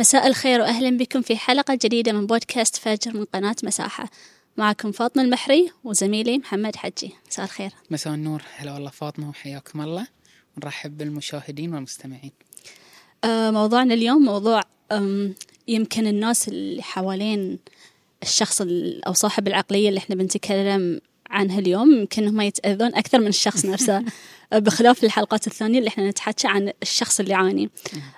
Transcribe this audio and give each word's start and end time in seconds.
مساء 0.00 0.26
الخير 0.26 0.60
وأهلا 0.60 0.96
بكم 0.96 1.22
في 1.22 1.36
حلقة 1.36 1.78
جديدة 1.82 2.12
من 2.12 2.26
بودكاست 2.26 2.76
فجر 2.76 3.16
من 3.16 3.24
قناة 3.24 3.56
مساحة. 3.62 4.10
معكم 4.56 4.92
فاطمة 4.92 5.22
المحري 5.22 5.70
وزميلي 5.84 6.38
محمد 6.38 6.76
حجي. 6.76 7.14
مساء 7.30 7.44
الخير. 7.44 7.70
مساء 7.90 8.14
النور. 8.14 8.42
هلا 8.56 8.74
والله 8.74 8.90
فاطمة 8.90 9.28
وحياكم 9.28 9.80
الله. 9.80 10.06
ونرحب 10.56 10.98
بالمشاهدين 10.98 11.74
والمستمعين. 11.74 12.32
آه، 13.24 13.50
موضوعنا 13.50 13.94
اليوم 13.94 14.22
موضوع 14.22 14.62
يمكن 15.68 16.06
الناس 16.06 16.48
اللي 16.48 16.82
حوالين 16.82 17.58
الشخص 18.22 18.62
أو 19.06 19.12
صاحب 19.12 19.48
العقلية 19.48 19.88
اللي 19.88 19.98
إحنا 19.98 20.16
بنتكلم 20.16 21.00
عنها 21.30 21.58
اليوم 21.58 21.92
يمكن 21.92 22.28
هم 22.28 22.40
يتأذون 22.40 22.94
أكثر 22.94 23.20
من 23.20 23.26
الشخص 23.26 23.66
نفسه. 23.66 24.04
بخلاف 24.52 25.04
الحلقات 25.04 25.46
الثانية 25.46 25.78
اللي 25.78 25.88
إحنا 25.88 26.10
نتحكى 26.10 26.48
عن 26.48 26.72
الشخص 26.82 27.20
اللي 27.20 27.32
يعاني. 27.32 27.70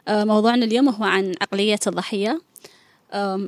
آه، 0.08 0.24
موضوعنا 0.24 0.64
اليوم 0.64 0.88
هو 0.88 1.04
عن 1.04 1.34
عقلية 1.40 1.78
الضحية. 1.86 2.42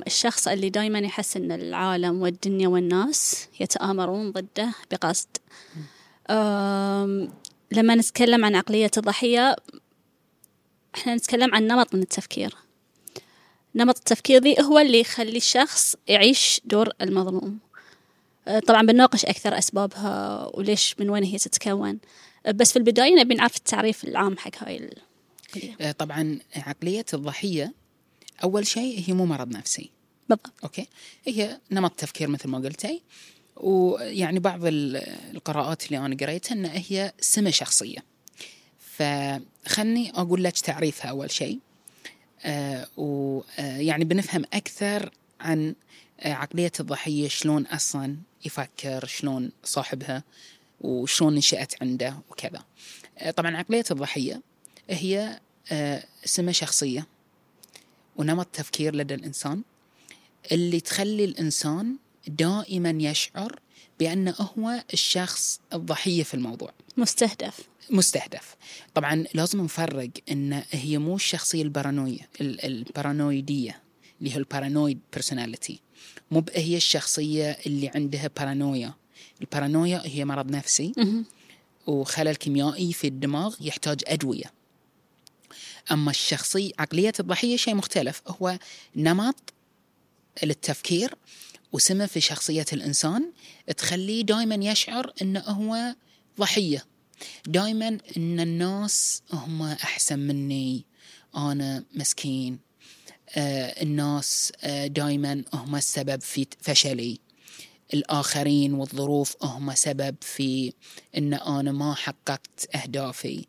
الشخص 0.06 0.48
اللي 0.48 0.70
دايما 0.70 0.98
يحس 0.98 1.36
أن 1.36 1.52
العالم 1.52 2.22
والدنيا 2.22 2.68
والناس 2.68 3.48
يتآمرون 3.60 4.30
ضده 4.30 4.72
بقصد. 4.90 5.28
لما 7.72 7.94
نتكلم 7.94 8.44
عن 8.44 8.54
عقلية 8.54 8.90
الضحية 8.96 9.56
إحنا 10.94 11.14
نتكلم 11.14 11.54
عن 11.54 11.66
نمط 11.66 11.94
من 11.94 12.02
التفكير. 12.02 12.54
نمط 13.74 13.96
التفكير 13.98 14.42
ذي 14.42 14.56
هو 14.60 14.78
اللي 14.78 15.00
يخلي 15.00 15.36
الشخص 15.36 15.96
يعيش 16.08 16.60
دور 16.64 16.88
المظلوم. 17.00 17.58
آه، 17.58 17.63
طبعا 18.66 18.82
بنناقش 18.82 19.24
أكثر 19.24 19.58
أسبابها 19.58 20.46
وليش 20.54 20.94
من 21.00 21.10
وين 21.10 21.24
هي 21.24 21.38
تتكون. 21.38 21.98
آه، 22.46 22.50
بس 22.50 22.72
في 22.72 22.78
البداية 22.78 23.14
نبي 23.14 23.34
نعرف 23.34 23.56
التعريف 23.56 24.04
العام 24.04 24.38
حق 24.38 24.50
هاي 24.58 24.76
ال... 24.76 24.94
آه، 25.80 25.92
طبعا 25.92 26.38
عقلية 26.56 27.04
الضحية 27.14 27.72
أول 28.44 28.66
شيء 28.66 29.04
هي 29.06 29.12
مو 29.12 29.26
مرض 29.26 29.56
نفسي. 29.56 29.90
بالضبط. 30.28 30.52
أوكي؟ 30.64 30.86
هي 31.24 31.60
نمط 31.70 31.92
تفكير 31.92 32.28
مثل 32.28 32.48
ما 32.48 32.58
قلتي 32.58 33.02
ويعني 33.56 34.38
بعض 34.38 34.60
القراءات 34.64 35.86
اللي 35.86 35.98
أنا 35.98 36.16
قريتها 36.16 36.54
أن 36.54 36.64
هي 36.64 37.12
سمة 37.20 37.50
شخصية. 37.50 37.98
فخلني 38.78 40.10
أقول 40.10 40.44
لك 40.44 40.58
تعريفها 40.58 41.10
أول 41.10 41.30
شيء. 41.30 41.58
آه 42.44 42.86
ويعني 42.96 44.04
بنفهم 44.04 44.44
أكثر 44.52 45.10
عن 45.40 45.74
عقلية 46.24 46.72
الضحية 46.80 47.28
شلون 47.28 47.66
أصلا 47.66 48.16
يفكر 48.44 49.06
شلون 49.06 49.52
صاحبها 49.64 50.24
وشلون 50.80 51.34
نشأت 51.34 51.82
عنده 51.82 52.16
وكذا. 52.30 52.64
طبعا 53.36 53.56
عقلية 53.56 53.84
الضحية 53.90 54.42
هي 54.90 55.40
سمة 56.24 56.52
شخصية 56.52 57.06
ونمط 58.16 58.46
تفكير 58.46 58.94
لدى 58.96 59.14
الإنسان 59.14 59.62
اللي 60.52 60.80
تخلي 60.80 61.24
الإنسان 61.24 61.96
دائما 62.28 62.90
يشعر 62.90 63.60
بأنه 64.00 64.34
هو 64.58 64.84
الشخص 64.92 65.60
الضحية 65.72 66.22
في 66.22 66.34
الموضوع. 66.34 66.72
مستهدف. 66.96 67.60
مستهدف. 67.90 68.56
طبعا 68.94 69.24
لازم 69.34 69.60
نفرق 69.60 70.10
إن 70.30 70.62
هي 70.70 70.98
مو 70.98 71.16
الشخصية 71.16 71.62
البارانويه 71.62 72.28
البارانويدية 72.40 73.82
اللي 74.20 74.34
هو 74.34 74.38
ال 74.38 74.45
paranoid 74.45 74.98
personality 75.12 75.80
مو 76.34 76.44
هي 76.54 76.76
الشخصية 76.76 77.50
اللي 77.66 77.88
عندها 77.94 78.30
بارانويا 78.36 78.94
البارانويا 79.40 80.02
هي 80.04 80.24
مرض 80.24 80.50
نفسي. 80.50 80.92
وخلل 81.86 82.36
كيميائي 82.36 82.92
في 82.92 83.06
الدماغ 83.06 83.54
يحتاج 83.60 84.00
أدوية. 84.06 84.52
أما 85.92 86.10
الشخصية 86.10 86.72
عقلية 86.78 87.12
الضحية 87.20 87.56
شيء 87.56 87.74
مختلف. 87.74 88.22
هو 88.28 88.58
نمط 88.96 89.52
للتفكير 90.42 91.14
وسمة 91.72 92.06
في 92.06 92.20
شخصية 92.20 92.66
الإنسان 92.72 93.32
تخليه 93.76 94.22
دائما 94.22 94.54
يشعر 94.54 95.12
أنه 95.22 95.40
هو 95.40 95.94
ضحية. 96.38 96.84
دائما 97.46 97.98
أن 98.16 98.40
الناس 98.40 99.22
هم 99.32 99.62
أحسن 99.62 100.18
مني. 100.18 100.84
أنا 101.36 101.84
مسكين. 101.94 102.58
الناس 103.36 104.52
آه 104.62 104.86
دائما 104.86 105.44
هم 105.54 105.76
السبب 105.76 106.20
في 106.20 106.46
فشلي. 106.60 107.18
الآخرين 107.94 108.74
والظروف 108.74 109.36
هم 109.42 109.74
سبب 109.74 110.16
في 110.20 110.72
أن 111.16 111.34
أنا 111.34 111.72
ما 111.72 111.94
حققت 111.94 112.74
أهدافي. 112.74 113.46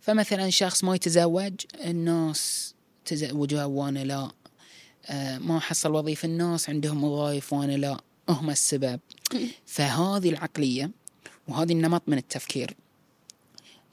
فمثلا 0.00 0.50
شخص 0.50 0.84
ما 0.84 0.94
يتزوج 0.94 1.52
الناس 1.84 2.74
تزوجوا 3.04 3.64
وأنا 3.64 4.04
لا. 4.04 4.30
آه 5.06 5.38
ما 5.38 5.60
حصل 5.60 5.94
وظيفة 5.94 6.26
الناس 6.26 6.68
عندهم 6.70 7.04
وظائف 7.04 7.52
وأنا 7.52 7.76
لا. 7.76 7.96
هم 8.28 8.50
السبب. 8.50 9.00
فهذه 9.66 10.30
العقلية 10.30 10.90
وهذه 11.48 11.72
النمط 11.72 12.02
من 12.06 12.18
التفكير 12.18 12.76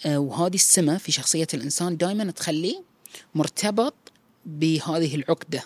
آه 0.06 0.20
وهذه 0.20 0.56
السمة 0.56 0.98
في 0.98 1.12
شخصية 1.12 1.48
الإنسان 1.54 1.98
دائما 1.98 2.32
تخليه 2.32 2.84
مرتبط 3.36 3.94
بهذه 4.50 5.16
العقدة. 5.16 5.64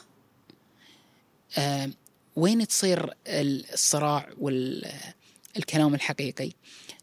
آه 1.58 1.90
وين 2.36 2.68
تصير 2.68 3.14
الصراع 3.28 4.30
والكلام 4.38 5.96
الحقيقي؟ 5.96 6.52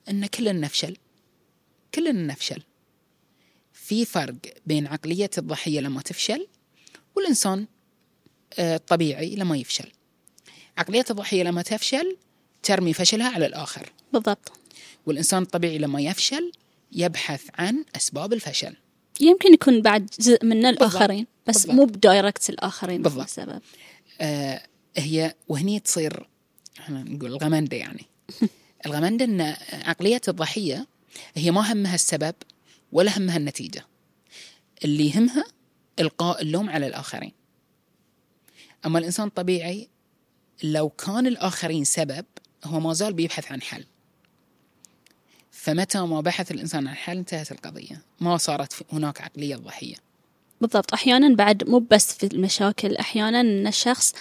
أن 0.09 0.27
كلنا 0.27 0.53
نفشل. 0.53 0.97
كلنا 1.95 2.33
نفشل. 2.33 2.63
في 3.73 4.05
فرق 4.05 4.37
بين 4.67 4.87
عقلية 4.87 5.31
الضحية 5.39 5.81
لما 5.81 6.01
تفشل 6.01 6.47
والإنسان 7.17 7.67
الطبيعي 8.59 9.35
لما 9.37 9.57
يفشل. 9.57 9.93
عقلية 10.79 11.05
الضحية 11.11 11.43
لما 11.43 11.63
تفشل 11.63 12.17
ترمي 12.63 12.93
فشلها 12.93 13.29
على 13.29 13.47
الآخر. 13.47 13.93
بالضبط. 14.13 14.53
والإنسان 15.07 15.43
الطبيعي 15.43 15.79
لما 15.79 16.01
يفشل 16.01 16.53
يبحث 16.93 17.47
عن 17.55 17.85
أسباب 17.97 18.33
الفشل. 18.33 18.77
يمكن 19.21 19.55
يكون 19.55 19.83
بعد 19.83 20.11
جزء 20.21 20.45
من 20.45 20.67
الآخرين. 20.67 21.27
بس 21.51 21.67
بالضبط. 21.67 21.75
مو 21.75 21.85
بدايركت 21.85 22.51
الآخرين 22.51 23.03
بالضبط. 23.03 23.25
السبب 23.25 23.63
آه 24.21 24.63
هي 24.97 25.35
وهني 25.49 25.81
تصير 25.81 26.29
إحنا 26.79 27.03
نقول 27.03 27.33
الغمندة 27.33 27.77
يعني. 27.77 28.07
الغمندة 28.87 29.25
أن 29.25 29.57
عقلية 29.73 30.21
الضحية 30.29 30.87
هي 31.35 31.51
ما 31.51 31.73
همها 31.73 31.95
السبب 31.95 32.35
ولا 32.93 33.19
همها 33.19 33.37
النتيجة. 33.37 33.87
اللي 34.85 35.11
يهمها 35.11 35.45
إلقاء 35.99 36.43
اللوم 36.43 36.71
على 36.71 36.87
الآخرين. 36.87 37.33
أما 38.87 38.99
الإنسان 38.99 39.27
الطبيعي 39.27 39.89
لو 40.63 40.89
كان 40.89 41.27
الآخرين 41.27 41.85
سبب 41.85 42.25
هو 42.65 42.81
ما 42.81 42.93
زال 42.93 43.13
بيبحث 43.13 43.53
عن 43.53 43.63
حل. 43.63 43.85
فمتى 45.51 45.99
ما 45.99 46.21
بحث 46.21 46.51
الإنسان 46.51 46.89
عن 46.89 46.95
حل 46.97 47.17
انتهت 47.17 47.53
القضية. 47.53 48.03
ما 48.21 48.37
صارت 48.37 48.93
هناك 48.93 49.21
عقلية 49.21 49.57
ضحية. 49.57 49.97
بالضبط. 50.61 50.93
أحيانا 50.95 51.35
بعد 51.35 51.69
مو 51.69 51.79
بس 51.91 52.13
في 52.13 52.27
المشاكل 52.27 52.97
أحيانا 52.97 53.41
أن 53.41 53.67
الشخص 53.67 54.15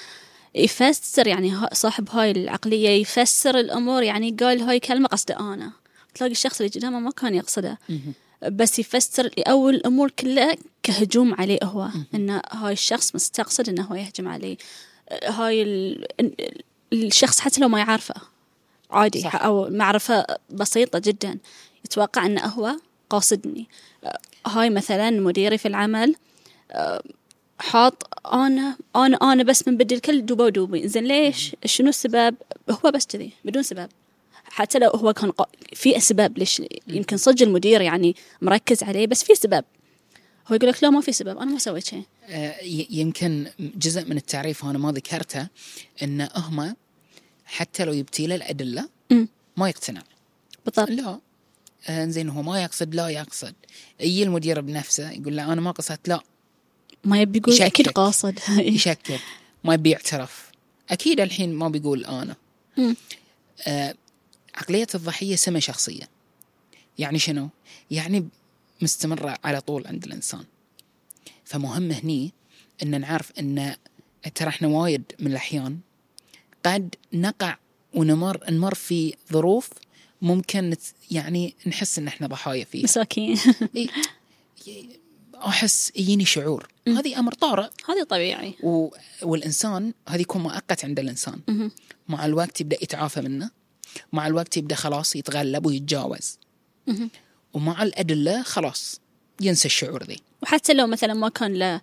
يفسر 0.55 1.27
يعني 1.27 1.53
صاحب 1.73 2.09
هاي 2.09 2.31
العقلية 2.31 2.89
يفسر 2.89 3.59
الأمور 3.59 4.03
يعني 4.03 4.31
قال 4.31 4.61
هاي 4.61 4.79
كلمة 4.79 5.07
قصده 5.07 5.39
أنا. 5.39 5.71
تلاقي 6.15 6.31
الشخص 6.31 6.61
اللي 6.61 6.71
قدامه 6.75 6.99
ما 6.99 7.11
كان 7.11 7.35
يقصده. 7.35 7.79
بس 8.51 8.79
يفسر 8.79 9.29
أول 9.37 9.75
الأمور 9.75 10.09
كلها 10.09 10.55
كهجوم 10.83 11.33
عليه 11.33 11.59
هو 11.63 11.89
أن 12.15 12.41
هاي 12.51 12.73
الشخص 12.73 13.15
مستقصد 13.15 13.69
أنه 13.69 13.83
هو 13.83 13.95
يهجم 13.95 14.27
عليه. 14.27 14.57
هاي 15.23 15.63
الشخص 16.93 17.39
حتى 17.39 17.61
لو 17.61 17.67
ما 17.67 17.79
يعرفه 17.79 18.15
عادي 18.91 19.21
صح. 19.21 19.35
أو 19.35 19.69
معرفة 19.69 20.25
بسيطة 20.49 20.99
جدا 20.99 21.37
يتوقع 21.85 22.25
أنه 22.25 22.45
هو 22.45 22.75
قاصدني. 23.09 23.67
هاي 24.47 24.69
مثلا 24.69 25.09
مديري 25.09 25.57
في 25.57 25.67
العمل 25.67 26.15
حاط 27.59 28.27
أنا 28.33 28.77
أنا 28.95 29.17
أنا 29.17 29.43
بس 29.43 29.67
من 29.67 29.77
بدي 29.77 29.95
الكل 29.95 30.25
دوبا 30.25 30.43
ودوبي 30.43 30.87
زين 30.87 31.03
ليش؟ 31.03 31.55
شنو 31.65 31.89
السبب؟ 31.89 32.35
هو 32.69 32.91
بس 32.91 33.05
كذي 33.05 33.31
بدون 33.45 33.63
سبب. 33.63 33.89
حتى 34.43 34.79
لو 34.79 34.89
هو 34.89 35.13
كان 35.13 35.31
في 35.73 35.97
اسباب 35.97 36.37
ليش 36.37 36.61
يمكن 36.87 37.17
صدق 37.17 37.41
المدير 37.41 37.81
يعني 37.81 38.15
مركز 38.41 38.83
عليه 38.83 39.07
بس 39.07 39.23
في 39.23 39.35
سبب. 39.35 39.63
هو 40.47 40.55
يقول 40.55 40.69
لك 40.69 40.83
لا 40.83 40.89
ما 40.89 41.01
في 41.01 41.11
سبب 41.11 41.37
أنا 41.37 41.51
ما 41.51 41.59
سويت 41.59 41.85
شيء. 41.85 42.03
آه، 42.25 42.55
يمكن 42.89 43.47
جزء 43.59 44.05
من 44.05 44.17
التعريف 44.17 44.65
أنا 44.65 44.77
ما 44.77 44.91
ذكرته 44.91 45.47
إن 46.03 46.27
هم 46.35 46.75
حتى 47.45 47.85
لو 47.85 47.93
يبتي 47.93 48.27
له 48.27 48.35
الأدلة 48.35 48.89
ما 49.57 49.69
يقتنع. 49.69 50.01
بالضبط. 50.65 50.89
لا. 50.89 51.19
آه، 51.87 52.05
زين 52.05 52.29
هو 52.29 52.41
ما 52.41 52.63
يقصد 52.63 52.95
لا 52.95 53.09
يقصد. 53.09 53.53
يجي 53.99 54.23
المدير 54.23 54.61
بنفسه 54.61 55.11
يقول 55.11 55.35
له 55.37 55.53
أنا 55.53 55.61
ما 55.61 55.71
قصدت 55.71 56.07
لا. 56.07 56.19
ما 57.03 57.21
يبي 57.21 57.37
يقول 57.39 57.61
أكيد 57.61 57.87
قاصد. 57.87 58.39
يشكك. 58.75 59.19
ما 59.63 59.73
يبي 59.73 59.89
يعترف. 59.89 60.51
أكيد 60.89 61.19
الحين 61.19 61.53
ما 61.53 61.69
بيقول 61.69 62.05
أنا. 62.05 62.35
آه 63.67 63.95
عقلية 64.55 64.87
الضحية 64.95 65.35
سمة 65.35 65.59
شخصية. 65.59 66.09
يعني 66.97 67.19
شنو؟ 67.19 67.49
يعني 67.91 68.27
مستمرة 68.81 69.37
على 69.43 69.61
طول 69.61 69.87
عند 69.87 70.03
الإنسان. 70.03 70.43
فمهم 71.45 71.91
هني 71.91 72.33
إن 72.83 73.01
نعرف 73.01 73.31
إن 73.39 73.75
ترى 74.35 74.49
إحنا 74.49 74.67
وايد 74.67 75.03
من 75.19 75.31
الأحيان 75.31 75.79
قد 76.65 76.95
نقع 77.13 77.57
ونمر 77.93 78.39
نمر 78.49 78.73
في 78.73 79.13
ظروف 79.33 79.69
ممكن 80.21 80.75
يعني 81.11 81.55
نحس 81.67 81.99
إن 81.99 82.07
إحنا 82.07 82.27
ضحايا 82.27 82.65
فيها. 82.65 82.83
مساكين. 82.83 83.37
أحس 85.47 85.91
يجيني 85.95 86.25
شعور. 86.25 86.67
هذه 86.87 87.19
أمر 87.19 87.33
طارئ. 87.33 87.69
هذا 87.89 88.03
طبيعي. 88.03 88.55
و... 88.63 88.89
والإنسان 89.21 89.93
هذه 90.09 90.21
يكون 90.21 90.43
مؤقت 90.43 90.85
عند 90.85 90.99
الإنسان. 90.99 91.41
مع 92.07 92.25
الوقت 92.25 92.61
يبدأ 92.61 92.77
يتعافى 92.81 93.21
منه. 93.21 93.51
مع 94.13 94.27
الوقت 94.27 94.57
يبدأ 94.57 94.75
خلاص 94.75 95.15
يتغلب 95.15 95.65
ويتجاوز. 95.65 96.37
ومع 97.53 97.83
الأدلة 97.83 98.43
خلاص 98.43 99.01
ينسى 99.41 99.65
الشعور 99.65 100.03
ذي. 100.03 100.19
وحتى 100.43 100.73
لو 100.73 100.87
مثلا 100.87 101.13
ما 101.13 101.29
كان 101.29 101.53
له 101.53 101.81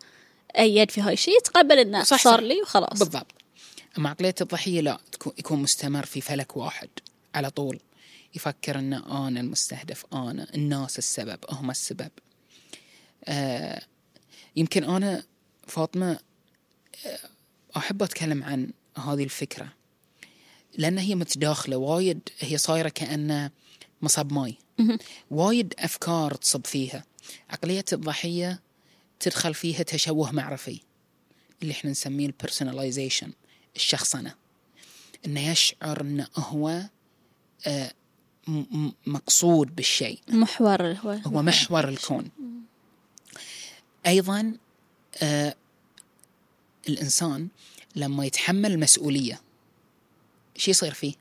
أي 0.58 0.76
يد 0.76 0.90
في 0.90 1.00
هاي 1.00 1.12
الشيء 1.12 1.36
يتقبل 1.36 1.78
إنه 1.78 2.02
صح، 2.02 2.22
صار. 2.22 2.40
لي 2.40 2.62
وخلاص. 2.62 2.98
بالضبط. 2.98 3.34
أما 3.98 4.10
عقلية 4.10 4.34
الضحية 4.40 4.80
لا 4.80 5.00
تكون 5.12 5.32
يكون 5.38 5.62
مستمر 5.62 6.06
في 6.06 6.20
فلك 6.20 6.56
واحد 6.56 6.88
على 7.34 7.50
طول. 7.50 7.80
يفكر 8.34 8.78
آن 8.78 8.92
أنا 8.92 9.40
المستهدف 9.40 10.04
أنا 10.12 10.46
الناس 10.54 10.98
السبب 10.98 11.38
هم 11.50 11.70
السبب. 11.70 12.10
آه 13.28 13.82
يمكن 14.56 14.84
أنا 14.84 15.22
فاطمة 15.66 16.18
آه، 17.06 17.18
أحب 17.76 18.02
أتكلم 18.02 18.42
عن 18.44 18.70
هذه 18.96 19.24
الفكرة 19.24 19.72
لأن 20.78 20.98
هي 20.98 21.14
متداخلة 21.14 21.76
وايد 21.76 22.20
هي 22.38 22.58
صايرة 22.58 22.88
كأنه 22.88 23.50
مصب 24.02 24.32
ماي. 24.32 24.56
وايد 25.30 25.74
أفكار 25.78 26.34
تصب 26.34 26.66
فيها. 26.66 27.04
عقلية 27.50 27.84
الضحية 27.92 28.60
تدخل 29.20 29.54
فيها 29.54 29.82
تشوه 29.82 30.32
معرفي 30.32 30.80
اللي 31.62 31.72
إحنا 31.72 31.90
نسميه 31.90 32.26
ال 32.26 32.33
personalization 32.33 33.32
الشخصنه 33.76 34.34
إنه 35.26 35.48
يشعر 35.50 36.00
إنه 36.00 36.26
هو 36.36 36.82
آه، 37.66 37.92
مقصود 39.06 39.76
بالشيء. 39.76 40.20
محور 40.28 40.82
هو 40.92 41.10
هو 41.10 41.42
محور 41.42 41.88
الكون. 41.88 42.30
أيضا 44.06 44.52
آه 45.22 45.54
الإنسان 46.88 47.48
لما 47.96 48.26
يتحمل 48.26 48.72
المسؤوليه 48.72 49.40
شو 50.56 50.70
يصير 50.70 50.94
فيه؟ 50.94 51.14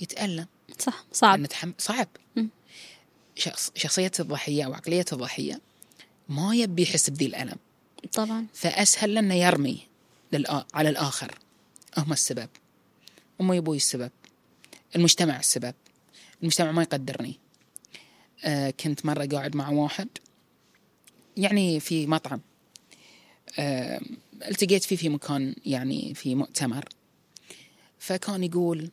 يتألم. 0.00 0.46
صح 0.78 1.04
صعب. 1.12 1.40
نتحمل 1.40 1.74
صعب. 1.78 2.08
شخص 3.36 3.72
شخصية 3.74 4.12
الضحية 4.20 4.64
أو 4.64 4.74
عقلية 4.74 5.04
الضحية 5.12 5.60
ما 6.28 6.54
يبي 6.54 6.82
يحس 6.82 7.10
بذي 7.10 7.26
الألم. 7.26 7.56
طبعا. 8.12 8.46
فأسهل 8.54 9.14
لنا 9.14 9.34
يرمي 9.34 9.86
للآ... 10.32 10.66
على 10.74 10.88
الآخر. 10.88 11.38
هم 11.96 12.12
السبب. 12.12 12.48
أمي 13.40 13.56
وأبوي 13.56 13.76
السبب. 13.76 14.10
المجتمع 14.96 15.38
السبب. 15.38 15.74
المجتمع 16.42 16.72
ما 16.72 16.82
يقدرني. 16.82 17.38
آه 18.44 18.70
كنت 18.70 19.06
مرة 19.06 19.26
قاعد 19.26 19.56
مع 19.56 19.68
واحد 19.68 20.08
يعني 21.38 21.80
في 21.80 22.06
مطعم 22.06 22.40
آه 23.58 24.00
التقيت 24.48 24.84
فيه 24.84 24.96
في 24.96 25.08
مكان 25.08 25.54
يعني 25.66 26.14
في 26.14 26.34
مؤتمر 26.34 26.84
فكان 27.98 28.44
يقول 28.44 28.90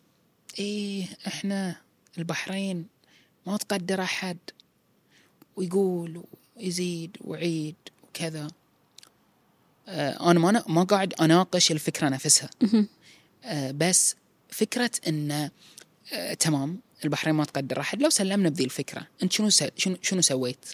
إيه 0.60 1.06
إحنا 1.28 1.76
البحرين 2.18 2.86
ما 3.48 3.58
تقدر 3.58 4.02
أحد 4.02 4.38
ويقول 5.56 6.24
ويزيد 6.58 7.18
ويعيد 7.22 7.76
وكذا 8.04 8.48
آه 9.88 10.32
أنا 10.32 10.40
ما 10.40 10.64
ما 10.68 10.84
قاعد 10.84 11.14
أناقش 11.14 11.72
الفكرة 11.72 12.10
نفسها. 12.10 12.50
آه 13.44 13.72
بس 13.72 14.16
فكرة 14.50 14.92
إن 15.08 15.50
آه 16.14 16.34
تمام 16.34 16.80
البحرين 17.06 17.36
ما 17.36 17.46
تقدر 17.46 17.80
أحد 17.80 18.02
لو 18.02 18.10
سلمنا 18.10 18.50
بذي 18.50 18.64
الفكرة 18.64 19.08
إنت. 19.24 19.32
شنو 19.34 19.50
شنو 20.02 20.22
سويت؟ 20.22 20.66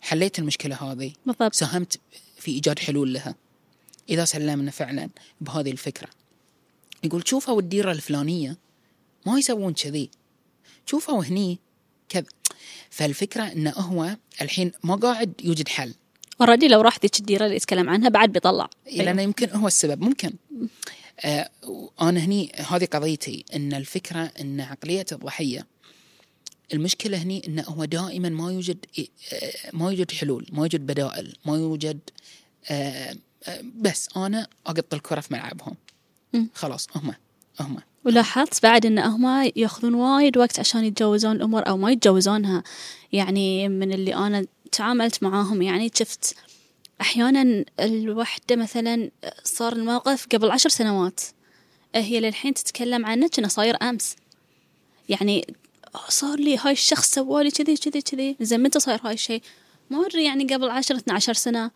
حليت 0.00 0.38
المشكلة 0.38 0.76
هذه. 0.76 1.12
بالضبط. 1.26 1.54
ساهمت 1.54 2.00
في 2.38 2.50
إيجاد 2.50 2.78
حلول 2.78 3.12
لها. 3.12 3.34
إذا 4.08 4.24
سلمنا 4.24 4.70
فعلا 4.70 5.08
بهذه 5.40 5.70
الفكرة. 5.70 6.08
يقول 7.04 7.28
شوفوا 7.28 7.60
الديرة 7.60 7.92
الفلانية. 7.92 8.56
ما 9.26 9.38
يسوون 9.38 9.72
كذي. 9.72 10.10
شوفوا 10.86 11.24
هني 11.24 11.58
كذا 12.08 12.24
فالفكرة 12.90 13.42
انه 13.42 13.70
هو 13.70 14.16
الحين 14.42 14.72
ما 14.82 14.96
قاعد 14.96 15.32
يوجد 15.44 15.68
حل. 15.68 15.94
أوريدي 16.40 16.68
لو 16.68 16.80
راح 16.80 16.98
ذيك 16.98 17.20
الديرة 17.20 17.44
اللي 17.44 17.56
يتكلم 17.56 17.90
عنها 17.90 18.08
بعد 18.08 18.32
بيطلع. 18.32 18.70
لأنه 18.92 19.22
يمكن 19.22 19.50
هو 19.50 19.66
السبب. 19.66 20.00
ممكن. 20.02 20.32
آه 21.20 21.50
أنا 22.00 22.20
هني 22.20 22.52
هذه 22.68 22.84
قضيتي 22.84 23.44
إن 23.54 23.74
الفكرة 23.74 24.32
إن 24.40 24.60
عقلية 24.60 25.06
الضحية 25.12 25.66
المشكلة 26.72 27.22
هني 27.22 27.46
انه 27.46 27.62
هو 27.62 27.84
دائما 27.84 28.28
ما 28.28 28.52
يوجد 28.52 28.86
آه، 28.98 29.06
ما 29.72 29.90
يوجد 29.90 30.10
حلول 30.10 30.46
ما 30.52 30.62
يوجد 30.62 30.86
بدائل 30.86 31.36
ما 31.44 31.56
يوجد 31.56 32.00
آه، 32.70 33.16
آه، 33.44 33.60
بس 33.80 34.08
أنا 34.16 34.46
أقط 34.66 34.94
الكرة 34.94 35.20
في 35.20 35.34
ملعبهم. 35.34 35.76
خلاص 36.54 36.86
هم 36.96 37.14
هم. 37.60 37.76
ولاحظت 38.04 38.62
بعد 38.62 38.86
إن 38.86 38.98
هم 38.98 39.50
يأخذون 39.56 39.94
وايد 39.94 40.36
وقت 40.36 40.58
عشان 40.60 40.84
يتجوزون 40.84 41.36
الأمور 41.36 41.68
أو 41.68 41.76
ما 41.76 41.90
يتجوزونها 41.90 42.62
يعني 43.12 43.68
من 43.68 43.92
اللي 43.92 44.14
أنا 44.14 44.46
تعاملت 44.72 45.22
معاهم 45.22 45.62
يعني 45.62 45.90
شفت 45.94 46.36
أحيانا 47.00 47.64
الوحدة 47.80 48.56
مثلا 48.56 49.10
صار 49.44 49.72
الموقف 49.72 50.26
قبل 50.32 50.50
عشر 50.50 50.68
سنوات. 50.68 51.20
هي 51.94 52.20
للحين 52.20 52.54
تتكلم 52.54 53.06
عنه 53.06 53.28
كأنه 53.28 53.48
صاير 53.48 53.76
أمس. 53.82 54.16
يعني 55.08 55.46
صار 56.08 56.38
لي 56.38 56.56
هاي 56.58 56.72
الشخص 56.72 57.14
سوالي 57.14 57.50
كذي 57.50 57.76
كذي 57.76 58.02
كذي. 58.02 58.36
زين 58.40 58.62
متى 58.62 58.80
صاير 58.80 59.00
هاي 59.04 59.14
الشيء؟ 59.14 59.42
ما 59.90 60.06
أدري 60.06 60.24
يعني 60.24 60.44
قبل 60.44 60.70
عشر 60.70 60.96
12 60.96 61.32
سنة. 61.32 61.70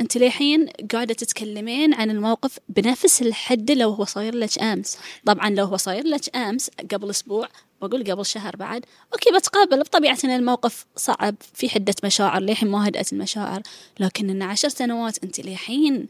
أنت 0.00 0.16
للحين 0.18 0.68
قاعدة 0.92 1.14
تتكلمين 1.14 1.94
عن 1.94 2.10
الموقف 2.10 2.58
بنفس 2.68 3.22
الحد 3.22 3.70
لو 3.70 3.90
هو 3.90 4.04
صاير 4.04 4.34
لك 4.34 4.58
أمس. 4.62 4.98
طبعا 5.26 5.50
لو 5.50 5.64
هو 5.64 5.76
صاير 5.76 6.06
لك 6.06 6.36
أمس 6.36 6.70
قبل 6.92 7.10
أسبوع 7.10 7.48
بقول 7.82 8.10
قبل 8.10 8.26
شهر 8.26 8.56
بعد. 8.56 8.84
أوكي 9.12 9.30
بتقابل. 9.38 9.80
بطبيعه 9.80 10.18
ان 10.24 10.30
الموقف 10.30 10.86
صعب 10.96 11.34
في 11.54 11.68
حدة 11.68 11.94
مشاعر. 12.04 12.40
للحين 12.42 12.68
ما 12.68 12.88
هدأت 12.88 13.12
المشاعر. 13.12 13.62
لكن 14.00 14.30
إن 14.30 14.42
عشر 14.42 14.68
سنوات 14.68 15.24
أنت 15.24 15.40
للحين 15.40 16.08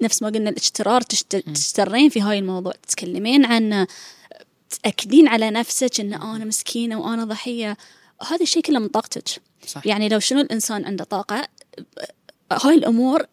نفس 0.00 0.22
ما 0.22 0.28
قلنا 0.28 0.50
الاجترار 0.50 1.00
تشت- 1.00 1.36
تجترين 1.36 2.08
في 2.08 2.20
هاي 2.20 2.38
الموضوع. 2.38 2.72
تتكلمين 2.88 3.44
عنه 3.44 3.86
تأكدين 4.82 5.28
على 5.28 5.50
نفسك 5.50 6.00
إن 6.00 6.14
أنا 6.14 6.44
مسكينة 6.44 7.00
وأنا 7.00 7.24
ضحية 7.24 7.76
هذا 8.30 8.42
الشيء 8.42 8.62
كله 8.62 8.78
من 8.78 8.88
طاقتك. 8.88 9.28
صح. 9.66 9.86
يعني 9.86 10.08
لو 10.08 10.18
شنو 10.18 10.40
الإنسان 10.40 10.84
عنده 10.84 11.04
طاقة 11.04 11.48
هاي 12.52 12.74
الأمور 12.74 13.26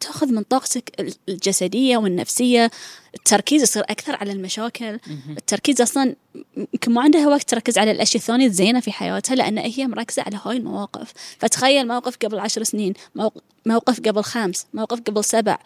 تأخذ 0.00 0.26
من 0.32 0.42
طاقتك 0.42 1.14
الجسدية 1.28 1.96
والنفسية. 1.96 2.70
التركيز 3.14 3.62
يصير 3.62 3.82
أكثر 3.82 4.16
على 4.16 4.32
المشاكل. 4.32 4.98
التركيز 5.30 5.80
أصلا 5.80 6.16
يمكن 6.56 6.92
ما 6.92 7.02
عندها 7.02 7.28
وقت 7.28 7.50
تركز 7.50 7.78
على 7.78 7.90
الأشياء 7.90 8.16
الثانية 8.22 8.46
الزينة 8.46 8.80
في 8.80 8.92
حياتها 8.92 9.34
لأن 9.34 9.58
هي 9.58 9.86
مركزة 9.86 10.22
على 10.22 10.38
هاي 10.44 10.56
المواقف. 10.56 11.12
فتخيل 11.38 11.88
موقف 11.88 12.16
قبل 12.16 12.38
عشر 12.38 12.62
سنين 12.62 12.94
موق- 13.14 13.42
موقف 13.66 14.00
قبل 14.00 14.22
خمس 14.22 14.66
موقف 14.74 15.00
قبل 15.00 15.24
سبع. 15.24 15.58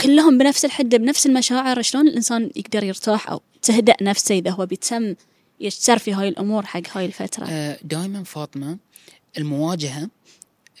كلهم 0.00 0.38
بنفس 0.38 0.64
الحدة 0.64 0.98
بنفس 0.98 1.26
المشاعر. 1.26 1.82
شلون 1.82 2.08
الإنسان 2.08 2.50
يقدر 2.56 2.84
يرتاح 2.84 3.30
أو 3.30 3.40
تهدأ 3.64 3.94
نفسه 4.02 4.34
إذا 4.34 4.50
هو 4.50 4.66
بيتم 4.66 5.14
يجتر 5.60 5.98
في 5.98 6.12
هاي 6.14 6.28
الأمور 6.28 6.66
حق 6.66 6.82
هاي 6.92 7.06
الفترة. 7.06 7.46
آه، 7.48 7.78
دائما 7.82 8.24
فاطمة 8.24 8.78
المواجهة 9.38 10.10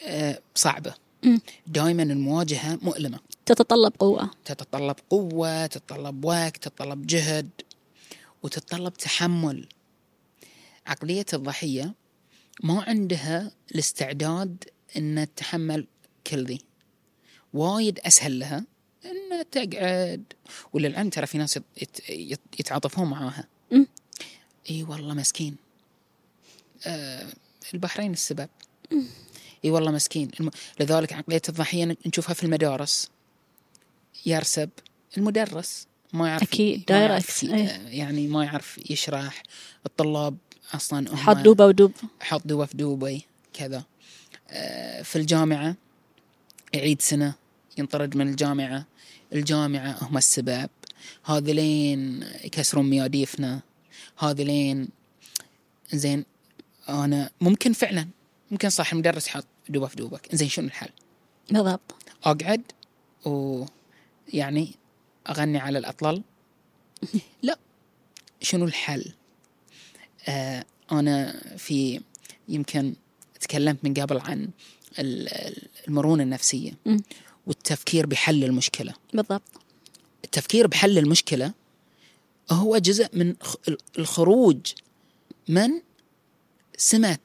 آه، 0.04 0.40
صعبة. 0.54 0.94
مم. 1.24 1.40
دائما 1.66 2.02
المواجهة 2.02 2.78
مؤلمة. 2.82 3.18
تتطلب 3.46 3.92
قوة. 3.98 4.30
تتطلب 4.44 4.96
قوة 5.10 5.66
تتطلب 5.66 6.24
وقت 6.24 6.56
تتطلب 6.56 7.06
جهد 7.06 7.50
وتتطلب 8.42 8.92
تحمل. 8.94 9.68
عقلية 10.86 11.26
الضحية 11.34 11.94
ما 12.62 12.82
عندها 12.82 13.50
الاستعداد 13.72 14.64
أن 14.96 15.26
تتحمل 15.34 15.86
كل 16.26 16.44
ذي. 16.44 16.60
وايد 17.54 17.98
أسهل 17.98 18.38
لها. 18.38 18.64
أن 19.04 19.44
تقعد 19.50 20.24
وللعلم 20.72 21.08
ترى 21.10 21.26
في 21.26 21.38
ناس 21.38 21.56
يت- 21.56 22.10
يت- 22.10 22.60
يتعاطفون 22.60 23.10
معاها. 23.10 23.44
إي 24.70 24.82
والله 24.82 25.14
مسكين. 25.14 25.56
آه 26.86 27.26
البحرين 27.74 28.12
السبب. 28.12 28.48
إي 29.64 29.70
والله 29.70 29.90
مسكين. 29.90 30.30
لذلك 30.80 31.12
عقلية 31.12 31.42
الضحية 31.48 31.96
نشوفها 32.06 32.34
في 32.34 32.42
المدارس. 32.42 33.10
يرسب. 34.26 34.70
المدرس 35.16 35.86
ما 36.12 36.28
يعرف 36.28 36.50
direct، 36.50 37.44
ي- 37.44 37.54
إيه. 37.54 37.66
يعني 38.00 38.26
ما 38.28 38.44
يعرف 38.44 38.90
يشرح. 38.90 39.42
الطلاب 39.86 40.36
أصلا 40.74 41.16
حط 41.16 41.36
دوبة 41.36 41.66
ودوب. 41.66 41.92
حط 42.20 42.46
دوبة 42.46 42.66
في 42.66 42.76
دبي 42.76 43.22
كذا. 43.52 43.84
آه، 44.50 45.02
في 45.02 45.16
الجامعة 45.16 45.76
يعيد 46.74 47.02
سنة 47.02 47.34
ينطرد 47.78 48.16
من 48.16 48.28
الجامعة. 48.28 48.86
الجامعة 49.34 49.98
هم 50.04 50.16
السبب. 50.16 50.70
هذولين 51.24 52.22
يكسرون 52.44 52.90
مياديفنا. 52.90 53.60
هذولين 54.18 54.88
زين 55.92 56.24
أنا 56.88 57.30
ممكن 57.40 57.72
فعلا 57.72 58.08
ممكن 58.50 58.70
صح 58.70 58.92
المدرس 58.92 59.26
حاط 59.26 59.44
دوبه 59.68 59.86
في 59.86 59.96
دوبك. 59.96 60.34
زين 60.34 60.48
شنو 60.48 60.66
الحل؟ 60.66 60.88
بالضبط. 61.50 61.94
أقعد 62.24 62.62
ويعني 63.24 64.72
أغني 65.30 65.58
على 65.58 65.78
الأطلال. 65.78 66.22
لا. 67.42 67.58
شنو 68.42 68.64
الحل؟ 68.64 69.12
آه 70.28 70.64
أنا 70.92 71.40
في 71.56 72.00
يمكن 72.48 72.94
تكلمت 73.40 73.78
من 73.84 73.94
قبل 73.94 74.18
عن 74.18 74.48
ال- 74.98 75.28
ال- 75.28 75.68
المرونة 75.88 76.22
النفسية. 76.22 76.72
والتفكير 77.46 78.06
بحل 78.06 78.44
المشكلة. 78.44 78.94
بالضبط. 79.12 79.42
التفكير 80.24 80.66
بحل 80.66 80.98
المشكلة 80.98 81.52
هو 82.50 82.78
جزء 82.78 83.08
من 83.12 83.34
الخروج 83.98 84.72
من 85.48 85.70
سمة 86.76 87.18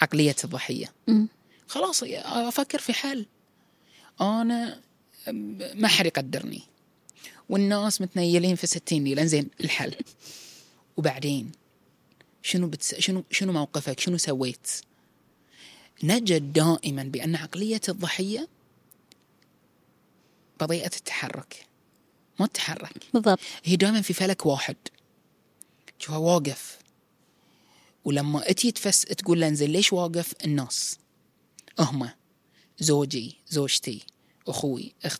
عقلية 0.00 0.36
الضحية. 0.44 0.92
مم. 1.06 1.28
خلاص 1.68 2.02
أفكر 2.24 2.78
في 2.78 2.92
حل. 2.92 3.26
أنا 4.20 4.80
ما 5.74 5.88
حد 5.88 6.06
يقدرني. 6.06 6.62
والناس 7.48 8.00
متنيلين 8.00 8.56
في 8.56 8.66
ستين 8.66 9.04
ليلة 9.04 9.24
زين 9.24 9.50
الحل. 9.60 9.94
وبعدين 10.96 11.52
شنو 12.42 12.66
بتس... 12.66 12.94
شنو 12.94 13.24
شنو 13.30 13.52
موقفك؟ 13.52 14.00
شنو 14.00 14.16
سويت؟ 14.16 14.70
نجد 16.02 16.52
دائما 16.52 17.02
بأن 17.02 17.36
عقلية 17.36 17.80
الضحية 17.88 18.48
بطيئة 20.60 20.86
التحرك 20.96 21.66
ما 22.40 22.46
تتحرك. 22.46 22.92
بالضبط. 23.14 23.38
هي 23.64 23.76
دائما 23.76 24.00
في 24.02 24.12
فلك 24.12 24.46
واحد. 24.46 24.76
شوفها 25.98 26.16
واقف. 26.16 26.78
ولما 28.04 28.50
أتي 28.50 28.72
تفس 28.72 29.02
تقول 29.02 29.40
له 29.40 29.48
انزين 29.48 29.70
ليش 29.70 29.92
واقف؟ 29.92 30.34
الناس. 30.44 30.98
هم. 31.78 32.10
زوجي 32.78 33.36
زوجتي 33.48 34.06
أخوي 34.48 34.94
أخ... 35.04 35.18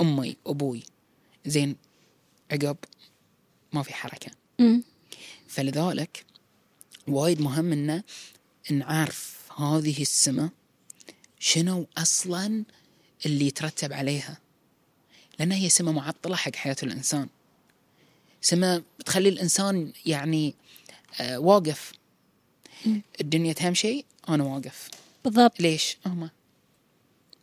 أمي 0.00 0.36
أبوي. 0.46 0.82
زين 1.46 1.76
عقب 2.52 2.76
ما 3.72 3.82
في 3.82 3.94
حركة. 3.94 4.30
مم. 4.58 4.82
فلذلك 5.48 6.26
وايد 7.08 7.40
مهم 7.40 7.72
إنه 7.72 8.02
نعرف 8.70 9.52
هذه 9.56 10.02
السمة 10.02 10.50
شنو 11.38 11.86
أصلا 11.98 12.64
اللي 13.26 13.46
يترتب 13.46 13.92
عليها. 13.92 14.38
لأن 15.38 15.52
هي 15.52 15.68
سمة 15.68 15.92
معطلة 15.92 16.36
حق 16.36 16.56
حياة 16.56 16.76
الإنسان. 16.82 17.28
سمة 18.40 18.82
تخلي 19.06 19.28
الإنسان 19.28 19.92
يعني 20.06 20.54
آه 21.20 21.38
واقف. 21.38 21.92
الدنيا 23.20 23.52
تهم 23.52 23.74
شيء 23.74 24.04
أنا 24.28 24.44
واقف. 24.44 24.88
بالضبط. 25.24 25.60
ليش؟ 25.60 25.96
هم. 26.06 26.30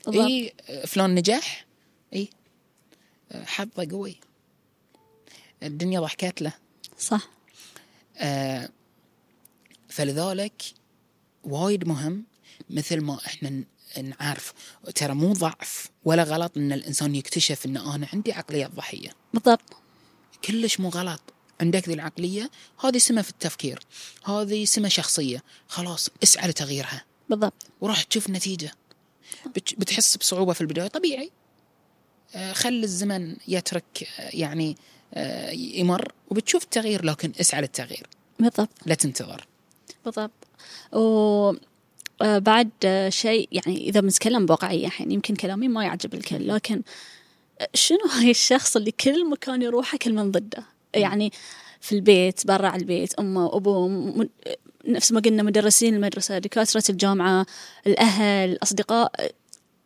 بالضبط. 0.06 0.26
إي 0.26 0.54
فلان 0.88 1.16
نجح؟ 1.16 1.66
إي. 2.14 2.30
حظه 3.34 3.88
قوي. 3.92 4.16
الدنيا 5.64 6.00
ضحكت 6.00 6.42
له. 6.42 6.54
صح. 7.00 7.30
آه 8.18 8.70
فلذلك 9.90 10.64
وايد 11.44 11.88
مهم 11.88 12.24
مثل 12.70 13.02
ما 13.02 13.20
إحنا 13.26 13.64
نعرف 14.02 14.54
ترى 14.96 15.14
مو 15.14 15.34
ضعف 15.34 15.90
ولا 16.06 16.24
غلط 16.24 16.58
إن 16.58 16.72
الإنسان 16.74 17.16
يكتشف 17.16 17.66
إن 17.66 17.78
أنا 17.78 18.08
عندي 18.14 18.34
عقلية 18.34 18.66
ضحية. 18.68 19.10
بالضبط. 19.34 19.76
كلش 20.46 20.80
مو 20.80 20.90
غلط. 20.90 21.22
عندك 21.62 21.88
ذي 21.88 21.94
العقلية 21.94 22.52
هذه 22.84 22.98
سمه 22.98 23.22
في 23.22 23.30
التفكير. 23.30 23.80
هذه 24.26 24.66
سمه 24.66 24.88
شخصية. 24.90 25.44
خلاص 25.68 26.10
اسعى 26.24 26.48
لتغييرها. 26.50 27.06
بالضبط. 27.30 27.66
وراح 27.82 28.04
تشوف 28.04 28.28
النتيجه 28.28 28.72
بت- 29.56 29.80
بتحس 29.80 30.18
بصعوبة 30.18 30.54
في 30.54 30.62
البداية. 30.62 30.88
طبيعي. 30.88 31.32
آه، 32.36 32.54
خل 32.54 32.84
الزمن 32.84 33.36
يترك 33.48 34.10
آه، 34.20 34.30
يعني 34.34 34.78
آه، 35.14 35.52
يمر 35.52 36.12
وبتشوف 36.30 36.64
التغيير 36.64 37.06
لكن 37.06 37.34
اسعى 37.42 37.62
للتغيير. 37.62 38.08
بالضبط. 38.40 38.70
لا 38.86 38.96
تنتظر. 38.96 39.48
بالضبط. 40.06 40.32
و 40.94 41.54
بعد 42.24 42.70
آه، 42.86 43.10
شيء 43.10 43.50
يعني 43.52 43.90
إذا 43.90 44.00
بنتكلم 44.00 44.46
بواقعية 44.46 44.86
الحين 44.88 45.12
يمكن 45.12 45.36
كلامي 45.36 45.68
ما 45.68 45.84
يعجب 45.84 46.14
الكل 46.14 46.48
لكن 46.48 46.82
آه، 47.62 47.68
شنو 47.74 48.00
هاي 48.20 48.32
الشخص 48.32 48.76
اللي 48.76 48.92
كل 48.92 49.30
مكان 49.30 49.62
يروحه 49.62 49.98
كل 49.98 50.14
من 50.14 50.32
ضده؟ 50.32 50.64
يعني 50.96 51.32
في 51.82 51.96
البيت 51.96 52.48
برا 52.48 52.76
البيت 52.76 53.14
أمه 53.14 53.46
وأبوه 53.46 54.28
نفس 54.88 55.12
ما 55.12 55.20
قلنا 55.20 55.44
مدرسين 55.44 55.96
المدرسة 55.96 56.38
دكاترة 56.38 56.84
الجامعة 56.90 57.46
الأهل 57.88 58.50
الأصدقاء 58.50 59.12
آه، 59.20 59.30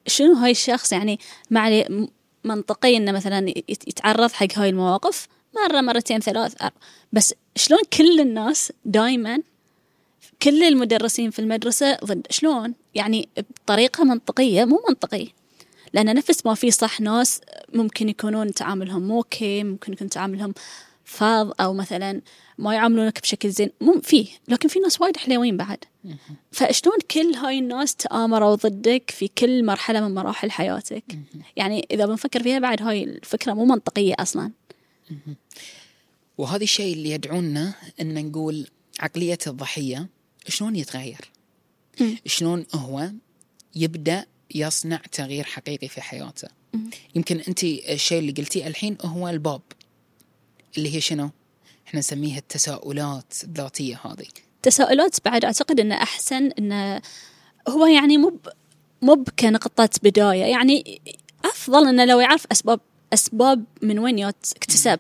شنو 0.07 0.33
هاي 0.33 0.51
الشخص؟ 0.51 0.91
يعني 0.91 1.19
ما 1.49 1.59
عليه 1.59 2.07
منطقي 2.43 2.97
إنه 2.97 3.11
مثلا 3.11 3.49
يت- 3.49 3.87
يتعرض 3.87 4.31
حق 4.31 4.47
هاي 4.55 4.69
المواقف 4.69 5.27
مرة 5.55 5.81
مرتين 5.81 6.19
ثلاث 6.19 6.63
أر- 6.63 6.69
بس 7.13 7.33
شلون 7.55 7.79
كل 7.97 8.19
الناس 8.19 8.71
دايما 8.85 9.39
كل 10.41 10.63
المدرسين 10.63 11.31
في 11.31 11.39
المدرسة 11.39 11.97
ضد 12.05 12.27
شلون؟ 12.29 12.73
يعني 12.95 13.29
بطريقة 13.37 14.03
منطقية 14.03 14.65
مو 14.65 14.83
منطقي. 14.89 15.27
لأن 15.93 16.15
نفس 16.15 16.45
ما 16.45 16.53
في 16.53 16.71
صح 16.71 17.01
ناس 17.01 17.41
ممكن 17.73 18.09
يكونون 18.09 18.53
تعاملهم 18.53 19.07
مو 19.07 19.17
أوكي 19.17 19.63
ممكن 19.63 19.93
يكون 19.93 20.09
تعاملهم 20.09 20.53
فاض 21.05 21.61
أو 21.61 21.73
مثلا 21.73 22.21
ما 22.57 22.73
يعاملونك 22.73 23.21
بشكل 23.21 23.49
زين. 23.49 23.69
مو 23.81 24.01
فيه 24.03 24.27
لكن 24.47 24.69
في 24.69 24.79
ناس 24.79 25.01
وايد 25.01 25.17
حلوين 25.17 25.57
بعد. 25.57 25.77
فشلون 26.51 26.97
كل 27.11 27.35
هاي 27.35 27.59
الناس 27.59 27.95
تآمروا 27.95 28.55
ضدك 28.55 29.11
في 29.11 29.27
كل 29.27 29.65
مرحلة 29.65 30.07
من 30.07 30.15
مراحل 30.15 30.51
حياتك؟ 30.51 31.03
يعني 31.55 31.87
إذا 31.91 32.05
بنفكر 32.05 32.43
فيها 32.43 32.59
بعد 32.59 32.81
هاي 32.81 33.03
الفكرة 33.03 33.53
مو 33.53 33.65
منطقية 33.65 34.13
أصلا. 34.19 34.51
وهذا 36.37 36.63
الشيء 36.63 36.93
اللي 36.93 37.11
يدعونا 37.11 37.73
إن 38.01 38.25
نقول 38.25 38.67
عقليه 38.99 39.37
الضحية. 39.47 40.16
شلون 40.47 40.75
يتغير؟ 40.75 41.31
شلون 42.25 42.65
هو 42.75 43.09
يبدأ 43.75 44.25
يصنع 44.55 45.01
تغيير 45.11 45.43
حقيقي 45.43 45.87
في 45.87 46.01
حياته؟ 46.01 46.47
يمكن 47.15 47.39
أنت 47.47 47.63
الشيء 47.63 48.19
اللي 48.19 48.31
قلتيه 48.31 48.67
الحين 48.67 48.97
هو 49.01 49.27
الباب 49.29 49.61
اللي 50.77 50.95
هي 50.95 51.01
شنو؟ 51.01 51.29
إحنا 51.87 51.99
نسميها 51.99 52.37
التساؤلات 52.37 53.33
الذاتية 53.43 53.99
هذه. 54.05 54.25
تساؤلات 54.61 55.17
بعد 55.25 55.45
أعتقد 55.45 55.79
أنه 55.79 55.95
أحسن 55.95 56.51
أنه 56.51 57.01
هو 57.69 57.85
يعني 57.85 58.17
مو 58.17 58.39
مو 59.01 59.13
ب- 59.15 59.29
كنقطة 59.39 59.89
بداية 60.03 60.43
يعني 60.45 61.01
أفضل 61.45 61.87
أنه 61.87 62.05
لو 62.05 62.19
يعرف 62.19 62.45
أسباب 62.51 62.79
أسباب 63.13 63.65
من 63.81 63.99
وين 63.99 64.23
اكتسب 64.25 64.99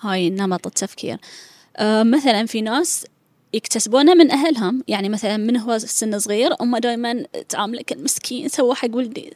هاي 0.00 0.30
نمط 0.30 0.66
التفكير 0.66 1.18
آه 1.76 2.02
مثلا 2.02 2.46
في 2.46 2.60
ناس 2.60 3.06
يكتسبونه 3.52 4.14
من 4.14 4.30
أهلهم. 4.30 4.84
يعني 4.88 5.08
مثلا 5.08 5.36
من 5.36 5.56
هو 5.56 5.78
سن 5.78 6.18
صغير 6.18 6.50
أمه 6.60 6.78
دائما 6.78 7.24
تعاملك 7.48 7.92
المسكين 7.92 8.48
سوى 8.48 8.74
حق 8.74 8.88
ولدي. 8.92 9.32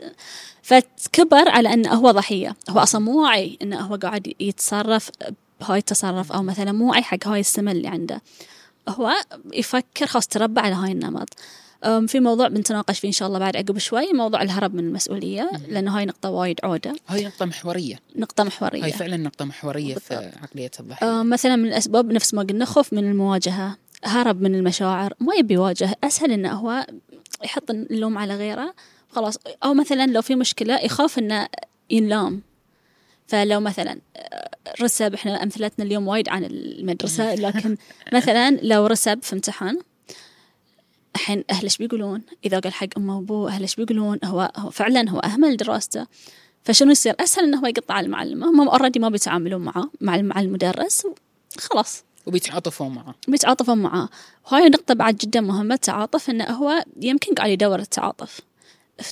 فتكبر 0.63 1.49
على 1.49 1.75
أنه 1.75 1.95
هو 1.95 2.11
ضحية. 2.11 2.57
هو 2.71 2.79
أصلا 2.79 3.01
مو 3.01 3.23
واعي 3.23 3.59
أنه 3.63 3.81
هو 3.81 3.95
قاعد 3.95 4.35
يتصرف 4.41 5.11
بهاي 5.61 5.79
التصرف 5.79 6.33
أو 6.33 6.43
مثلا 6.43 6.73
مو 6.73 6.91
واعي 6.91 7.03
حق 7.03 7.27
هاي 7.27 7.41
السمة 7.41 7.73
اللي 7.73 7.89
عنده. 7.89 8.23
هو 8.89 9.13
يفكر 9.53 10.07
خلاص 10.07 10.27
تربى 10.27 10.61
على 10.61 10.75
هاي 10.75 10.93
النمط. 10.93 11.29
في 12.07 12.21
موضوع 12.21 12.49
بنتناقش 12.49 12.99
فيه 12.99 13.09
إن 13.09 13.13
شاء 13.13 13.29
الله 13.29 13.39
بعد 13.39 13.57
عقب 13.57 13.79
شوي 13.79 14.13
موضوع 14.13 14.43
الهرب 14.43 14.75
من 14.75 14.85
المسؤولية 14.85 15.51
لأنه 15.69 15.99
هاي 15.99 16.07
نقطة 16.07 16.31
وايد 16.31 16.61
عودة. 16.65 16.97
هاي 17.09 17.25
نقطة 17.25 17.47
محورية، 17.47 17.99
نقطة 18.17 18.45
محورية. 18.45 18.85
هاي 18.85 18.93
فعلا 18.93 19.17
نقطة 19.17 19.45
محورية 19.45 19.95
في 19.95 20.15
بالضبط. 20.15 20.43
عقلية 20.43 20.71
الضحية. 20.81 21.23
مثلا 21.23 21.57
من 21.57 21.67
الأسباب 21.67 22.13
نفس 22.13 22.35
ما 22.35 22.43
قلنا 22.43 22.65
خوف 22.65 22.93
من 22.93 23.11
المواجهة. 23.11 23.77
هرب 24.07 24.43
من 24.43 24.55
المشاعر 24.55 25.15
ما 25.21 25.35
يبي 25.35 25.55
يواجه 25.55 25.97
أسهل 26.05 26.33
إنه 26.33 26.53
هو 26.53 26.87
يحط 27.45 27.71
اللوم 27.71 28.19
على 28.19 28.37
غيره 28.37 28.75
خلاص 29.11 29.39
أو 29.65 29.75
مثلا 29.75 30.07
لو 30.07 30.23
في 30.23 30.35
مشكلة 30.35 30.81
يخاف 30.81 31.19
إنه 31.19 31.49
ينلام 31.91 32.43
فلو 33.27 33.61
مثلا 33.61 33.99
رسب 34.81 35.15
إحنا 35.15 35.43
أمثلتنا 35.43 35.85
اليوم 35.85 36.09
وايد 36.09 36.29
عن 36.29 36.45
المدرسة 36.45 37.35
لكن 37.35 37.77
مثلا 38.17 38.51
لو 38.51 38.87
رسب 38.87 39.23
في 39.23 39.33
امتحان 39.33 39.79
الحين 41.17 41.45
اهله 41.51 41.65
إيش 41.65 41.77
بيقولون؟ 41.77 42.23
إذا 42.45 42.59
قال 42.59 42.73
حق 42.73 42.87
أمه 42.97 43.17
وأبوه 43.17 43.51
اهله 43.51 43.63
إيش 43.63 43.77
بيقولون؟ 43.77 44.19
هو 44.25 44.53
هو 44.57 44.71
فعلا 44.71 45.11
هو 45.11 45.19
أهمل 45.19 45.57
دراسته 45.57 46.07
فشنو 46.65 46.91
يصير؟ 46.91 47.15
أسهل 47.21 47.45
إنه 47.45 47.61
هو 47.61 47.67
يقطع 47.67 48.01
المعلمة 48.01 48.51
هم 48.51 48.69
already 48.69 48.99
ما 48.99 49.09
بيتعاملون 49.09 49.61
معاه 49.61 49.91
مع 50.01 50.17
مع 50.23 50.41
المدرس 50.41 51.07
خلاص 51.59 52.05
وبيتعاطفون 52.27 52.95
معه. 52.95 53.15
بيتعاطفون 53.29 53.79
معاه 53.79 54.09
وهاي 54.47 54.69
نقطة 54.69 54.95
بعد 54.95 55.17
جدا 55.17 55.41
مهمة 55.41 55.75
التعاطف 55.75 56.31
إنه 56.31 56.45
هو 56.45 56.85
يمكن 57.01 57.35
قاعد 57.35 57.51
يدور 57.51 57.79
التعاطف. 57.79 58.41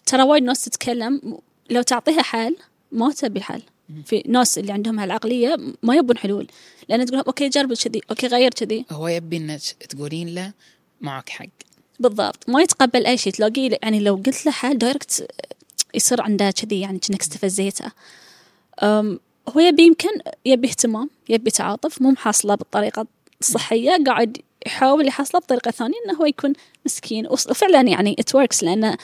ترى 0.06 0.22
وايد 0.22 0.42
ناس 0.42 0.64
تتكلم 0.64 1.38
لو 1.70 1.82
تعطيها 1.82 2.22
حل 2.22 2.56
ما 2.92 3.12
تبي 3.12 3.38
الحل 3.38 3.62
في 4.04 4.22
ناس 4.26 4.58
اللي 4.58 4.72
عندهم 4.72 5.00
هالعقلية 5.00 5.56
ما 5.82 5.94
يبون 5.94 6.18
حلول. 6.18 6.46
لأن 6.88 7.06
تقول 7.06 7.20
okay 7.20 7.48
جرب 7.48 7.74
كذي 7.74 8.00
okay 8.10 8.26
غير 8.26 8.50
كذي. 8.50 8.84
هو 8.90 9.08
يبي 9.08 9.36
انك 9.36 9.60
تقولين 9.60 10.34
له 10.34 10.52
معك 11.00 11.28
حق. 11.28 11.46
بالضبط. 12.00 12.48
ما 12.48 12.62
يتقبل 12.62 13.06
أي 13.06 13.18
شيء. 13.18 13.32
تلاقيه 13.32 13.78
يعني 13.82 14.00
لو 14.00 14.14
قلت 14.14 14.46
له 14.46 14.52
حل 14.52 14.78
direct 14.78 15.30
يصير 15.94 16.22
عنده 16.22 16.50
كذي 16.50 16.80
يعني 16.80 16.98
كأنك 16.98 17.20
استفزيته. 17.20 17.90
هو 19.48 19.60
يبي 19.60 19.82
يمكن 19.82 20.08
يبي 20.44 20.68
اهتمام 20.68 21.10
يبي 21.28 21.50
تعاطف 21.50 22.02
مو 22.02 22.10
محصله 22.10 22.54
بالطريقة 22.54 23.06
الصحية 23.40 24.04
قاعد 24.06 24.38
يحاول 24.66 25.06
يحصله 25.08 25.40
بطريقة 25.40 25.70
ثانية 25.70 25.94
إنه 26.06 26.18
هو 26.18 26.26
يكون 26.26 26.52
مسكين. 26.86 27.26
وفعلا 27.26 27.80
يعني 27.80 28.16
it 28.20 28.40
works 28.40 28.62
لأنه 28.62 28.96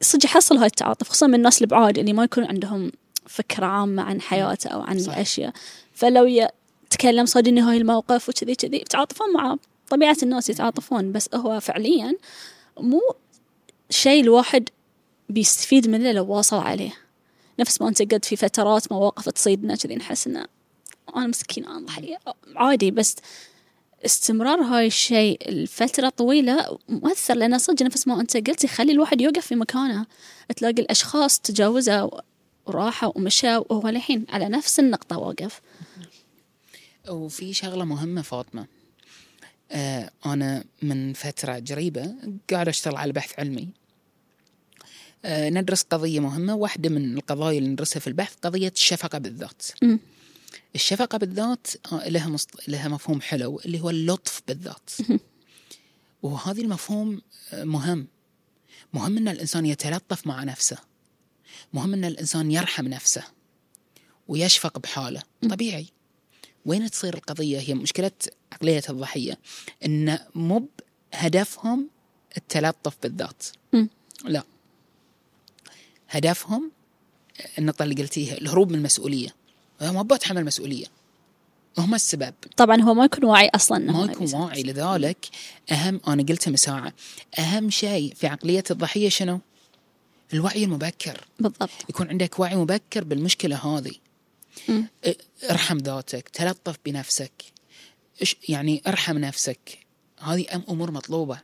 صدق 0.00 0.24
يحصل 0.24 0.56
هاي 0.56 0.66
التعاطف 0.66 1.08
خصوصا 1.08 1.26
من 1.26 1.34
الناس 1.34 1.62
البعاد 1.62 1.98
اللي 1.98 2.12
ما 2.12 2.24
يكون 2.24 2.44
عندهم 2.44 2.92
فكرة 3.26 3.66
عامة 3.66 4.02
عن 4.02 4.20
حياته 4.20 4.68
أو 4.68 4.80
عن 4.80 4.98
صح. 4.98 5.12
الأشياء. 5.12 5.52
فلو 5.94 6.26
يتكلم 6.26 7.26
صدق 7.26 7.48
إنه 7.48 7.70
هاي 7.70 7.76
الموقف 7.76 8.28
وكذي 8.28 8.54
كذي 8.54 8.76
يتعاطفون 8.76 9.32
معاه 9.32 9.58
طبيعة 9.90 10.16
الناس 10.22 10.50
يتعاطفون. 10.50 11.12
بس 11.12 11.28
هو 11.34 11.60
فعليا 11.60 12.16
مو 12.80 13.00
شيء 13.90 14.22
الواحد 14.22 14.68
بيستفيد 15.28 15.88
منه 15.88 16.12
لو 16.12 16.26
واصل 16.26 16.56
عليه. 16.56 17.05
نفس 17.58 17.80
ما 17.80 17.88
انت 17.88 18.02
قد 18.02 18.24
في 18.24 18.36
فترات 18.36 18.92
مواقف 18.92 19.28
تصيدنا 19.28 19.76
كذي 19.76 19.96
نحس 19.96 20.26
انه 20.26 20.46
أنا 21.16 21.26
مسكين 21.26 21.64
أنا 21.64 21.86
ضحية. 21.86 22.18
عادي 22.56 22.90
بس 22.90 23.16
استمرار 24.04 24.60
هاي 24.60 24.86
الشيء 24.86 25.50
لفترة 25.50 26.08
طويلة 26.08 26.78
مؤثر 26.88 27.34
لأنه 27.34 27.58
صدق 27.58 27.82
نفس 27.82 28.08
ما 28.08 28.20
أنت 28.20 28.36
قلت 28.36 28.64
يخلي 28.64 28.92
الواحد 28.92 29.20
يوقف 29.20 29.46
في 29.46 29.54
مكانه. 29.54 30.06
تلاقي 30.56 30.82
الأشخاص 30.82 31.38
تجاوزوا 31.38 32.20
وراحوا 32.66 33.12
ومشوا 33.16 33.72
وهو 33.72 33.88
الحين 33.88 34.26
على 34.28 34.48
نفس 34.48 34.80
النقطة 34.80 35.18
واقف. 35.18 35.60
وفي 37.08 37.52
شغلة 37.52 37.84
مهمة 37.84 38.22
فاطمة. 38.22 38.66
آه 39.70 40.10
أنا 40.26 40.64
من 40.82 41.12
فترة 41.12 41.62
قريبة 41.70 42.14
قاعد 42.50 42.68
أشتغل 42.68 42.96
على 42.96 43.12
بحث 43.12 43.38
علمي. 43.38 43.68
ندرس 45.26 45.82
قضية 45.82 46.20
مهمة 46.20 46.54
واحدة 46.54 46.88
من 46.88 47.16
القضايا 47.18 47.58
اللي 47.58 47.68
ندرسها 47.70 48.00
في 48.00 48.06
البحث 48.06 48.34
قضية 48.42 48.72
الشفقة 48.76 49.18
بالذات. 49.18 49.62
أمم. 49.82 50.00
الشفقة 50.74 51.18
بالذات 51.18 51.66
آه 51.92 52.08
لها, 52.08 52.28
مصط... 52.28 52.68
لها 52.68 52.88
مفهوم 52.88 53.20
حلو 53.20 53.60
اللي 53.64 53.80
هو 53.80 53.90
اللطف 53.90 54.42
بالذات. 54.48 54.90
وهذا 56.22 56.62
المفهوم 56.62 57.20
آه، 57.52 57.64
مهم. 57.64 58.06
مهم 58.92 59.16
أن 59.16 59.28
الإنسان 59.28 59.66
يتلطف 59.66 60.26
مع 60.26 60.44
نفسه. 60.44 60.76
مهم 61.72 61.94
أن 61.94 62.04
الإنسان 62.04 62.50
يرحم 62.50 62.88
نفسه 62.88 63.24
ويشفق 64.28 64.78
بحاله. 64.78 65.22
طبيعي. 65.50 65.86
وين 66.66 66.90
تصير 66.90 67.14
القضية؟ 67.14 67.58
هي 67.58 67.74
مشكلة 67.74 68.10
عقلية 68.52 68.82
الضحية. 68.88 69.38
إن 69.84 70.18
مو 70.34 70.68
هدفهم 71.14 71.90
التلطف 72.36 72.96
بالذات. 73.02 73.42
لا. 74.24 74.42
هدفهم 76.08 76.70
النقطة 77.58 77.82
اللي 77.82 77.94
قلتيها 77.94 78.34
الهروب 78.38 78.70
من 78.70 78.78
المسؤولية. 78.78 79.28
ما 79.80 80.02
بتحمل 80.02 80.44
مسؤولية 80.44 80.86
هم 81.78 81.94
السبب. 81.94 82.34
طبعا 82.56 82.80
هو 82.82 82.94
ما 82.94 83.04
يكون 83.04 83.24
واعي 83.24 83.50
إنه 83.70 84.04
ما 84.06 84.12
يكون. 84.12 84.34
واعي 84.34 84.62
لذلك. 84.62 85.26
أهم 85.72 86.00
أنا 86.08 86.22
قلتها 86.22 86.50
من 86.50 86.56
ساعة 86.56 86.92
أهم 87.38 87.70
شيء 87.70 88.14
في 88.14 88.26
عقلية 88.26 88.64
الضحية 88.70 89.08
شنو؟ 89.08 89.40
الوعي 90.34 90.64
المبكر. 90.64 91.24
بالضبط. 91.40 91.70
يكون 91.88 92.08
عندك 92.08 92.38
وعي 92.38 92.56
مبكر 92.56 93.04
بالمشكلة 93.04 93.56
هذه. 93.56 93.92
ارحم 95.50 95.76
ذاتك 95.78 96.28
تلطف 96.28 96.76
بنفسك. 96.84 97.32
يعني 98.48 98.82
ارحم 98.86 99.18
نفسك. 99.18 99.78
هذه 100.20 100.44
أم- 100.44 100.70
أمور 100.70 100.90
مطلوبة. 100.90 101.40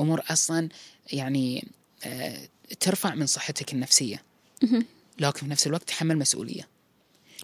أمور 0.00 0.22
أصلا 0.30 0.68
يعني 1.12 1.68
آه، 2.04 2.48
ترفع 2.80 3.14
من 3.14 3.26
صحتك 3.26 3.72
النفسية. 3.72 4.22
مهم. 4.62 4.84
لكن 5.18 5.40
في 5.40 5.46
نفس 5.46 5.66
الوقت 5.66 5.88
تحمل 5.88 6.18
مسؤولية. 6.18 6.68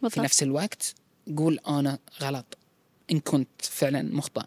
في 0.09 0.21
نفس 0.21 0.43
الوقت 0.43 0.95
قول 1.37 1.59
أنا 1.69 1.99
غلط. 2.23 2.59
إن 3.11 3.21
كنت 3.21 3.49
فعلا 3.59 4.03
مخطئ. 4.03 4.45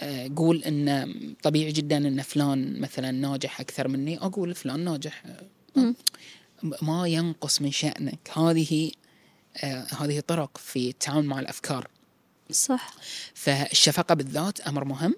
آه، 0.00 0.30
قول 0.36 0.64
إن 0.64 1.34
طبيعي 1.42 1.72
جدا 1.72 1.96
إن 1.96 2.22
فلان 2.22 2.80
مثلا 2.80 3.10
ناجح 3.10 3.60
أكثر 3.60 3.88
مني. 3.88 4.18
أقول 4.18 4.54
فلان 4.54 4.84
ناجح. 4.84 5.24
ما 6.82 7.08
ينقص 7.08 7.60
من 7.60 7.70
شأنك. 7.70 8.30
هذه 8.38 8.90
آه، 9.56 9.86
هذه 9.98 10.20
طرق 10.20 10.58
في 10.58 10.88
التعامل 10.88 11.24
مع 11.24 11.40
الأفكار. 11.40 11.88
صح. 12.50 12.94
فالشفقة 13.34 14.14
بالذات 14.14 14.60
أمر 14.60 14.84
مهم. 14.84 15.14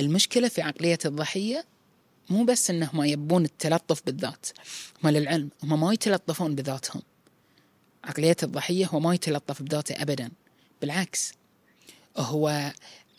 المشكلة 0.00 0.48
في 0.48 0.62
عقلية 0.62 0.98
الضحية 1.04 1.64
مو 2.30 2.44
بس 2.44 2.70
إنهم 2.70 3.02
يبون 3.02 3.44
التلطف 3.44 4.02
بالذات. 4.06 4.46
هم 5.04 5.10
للعلم 5.10 5.50
هم 5.62 5.80
ما 5.80 5.92
يتلطفون 5.92 6.54
بذاتهم. 6.54 7.02
عقلية 8.04 8.36
الضحية 8.42 8.86
هو 8.86 9.00
ما 9.00 9.14
يتلطف 9.14 9.62
بذاته 9.62 10.02
أبدا. 10.02 10.30
بالعكس 10.80 11.32
هو 12.16 12.72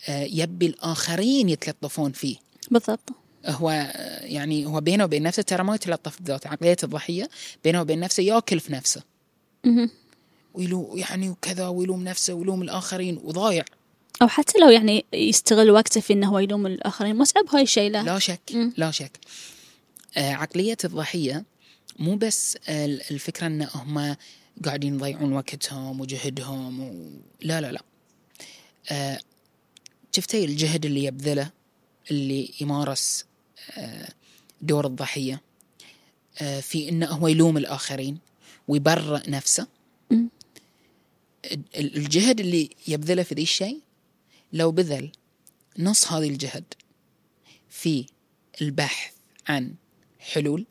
آه، 0.10 0.24
يبي 0.24 0.66
الآخرين 0.66 1.50
يتلطفون 1.50 2.12
فيه. 2.12 2.38
بالضبط. 2.72 3.10
هو 3.46 3.70
آه، 3.70 4.26
يعني 4.26 4.66
هو 4.66 4.82
بينه 4.82 5.04
وبين 5.04 5.24
نفسه 5.24 5.42
ترى 5.42 5.64
ما 5.64 5.76
يتلطف 5.76 6.22
بذاته. 6.22 6.50
عقلية 6.50 6.78
الضحية 6.84 7.30
بينه 7.64 7.82
وبين 7.82 8.00
نفسه 8.00 8.24
ياكل 8.24 8.60
في 8.60 8.74
نفسه. 8.74 9.04
مهم. 9.66 9.90
ويلو 10.54 10.96
يعني 10.96 11.30
وكذا 11.30 11.68
ويلوم 11.68 12.04
نفسه 12.04 12.34
ويلوم 12.34 12.62
الآخرين 12.62 13.20
وضايع. 13.24 13.66
أو 14.22 14.28
حتى 14.28 14.60
لو 14.60 14.70
يعني 14.70 15.06
يستغل 15.14 15.72
وقته 15.72 16.02
في 16.02 16.14
إنه 16.14 16.30
هو 16.30 16.40
يلوم 16.40 16.66
الآخرين 16.68 17.16
متعب 17.16 17.46
هاي 17.50 17.62
الشيء 17.62 17.92
له 17.92 18.02
لا. 18.02 18.20
شك 18.20 18.42
مم. 18.54 18.74
لا 18.78 18.92
شك. 18.92 19.12
آه، 20.18 20.32
عقلية 20.34 20.78
الضحية 20.86 21.46
مو 22.00 22.16
بس 22.16 22.58
آه، 22.70 22.86
الفكرة 22.86 23.48
إن 23.48 23.68
هم 23.76 24.16
قاعدين 24.66 24.96
يضيعون 24.96 25.34
وقتهم 25.34 26.02
وجهدهم 26.02 26.80
و... 26.80 27.12
لا 27.42 27.62
لا 27.62 27.72
لا. 27.72 27.82
آه، 28.92 29.20
شفتي 30.12 30.46
الجهد 30.46 30.86
اللي 30.86 31.04
يبذله 31.04 31.52
اللي 32.12 32.54
يمارس 32.62 33.26
آه، 33.78 34.10
دور 34.62 34.86
الضحية؟ 34.86 35.42
آه، 36.42 36.60
في 36.60 36.90
إنه 36.90 37.06
هو 37.06 37.28
يلوم 37.28 37.58
الآخرين 37.58 38.18
ويبرئ 38.68 39.30
نفسه. 39.30 39.68
الجهد 41.78 42.40
اللي 42.40 42.70
يبذله 42.88 43.24
في 43.24 43.36
ذي 43.36 43.42
الشيء 43.44 43.80
لو 44.54 44.72
بذل 44.72 45.12
نص 45.80 46.12
هذه 46.12 46.30
الجهد 46.30 46.64
في 47.70 48.06
البحث 48.62 49.14
عن 49.48 49.74
حلول 50.20 50.66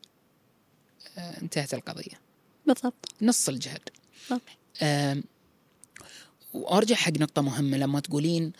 آه، 1.18 1.40
انتهت 1.42 1.74
القضية. 1.74 2.20
بالضبط. 2.66 3.08
نص 3.22 3.48
الجهد. 3.48 3.80
بالضبط. 4.30 4.48
آم، 4.82 5.24
وأرجع 6.54 6.96
حق 6.96 7.12
نقطة 7.12 7.42
مهمة 7.42 7.76
لما 7.76 8.00
تقولين 8.00 8.52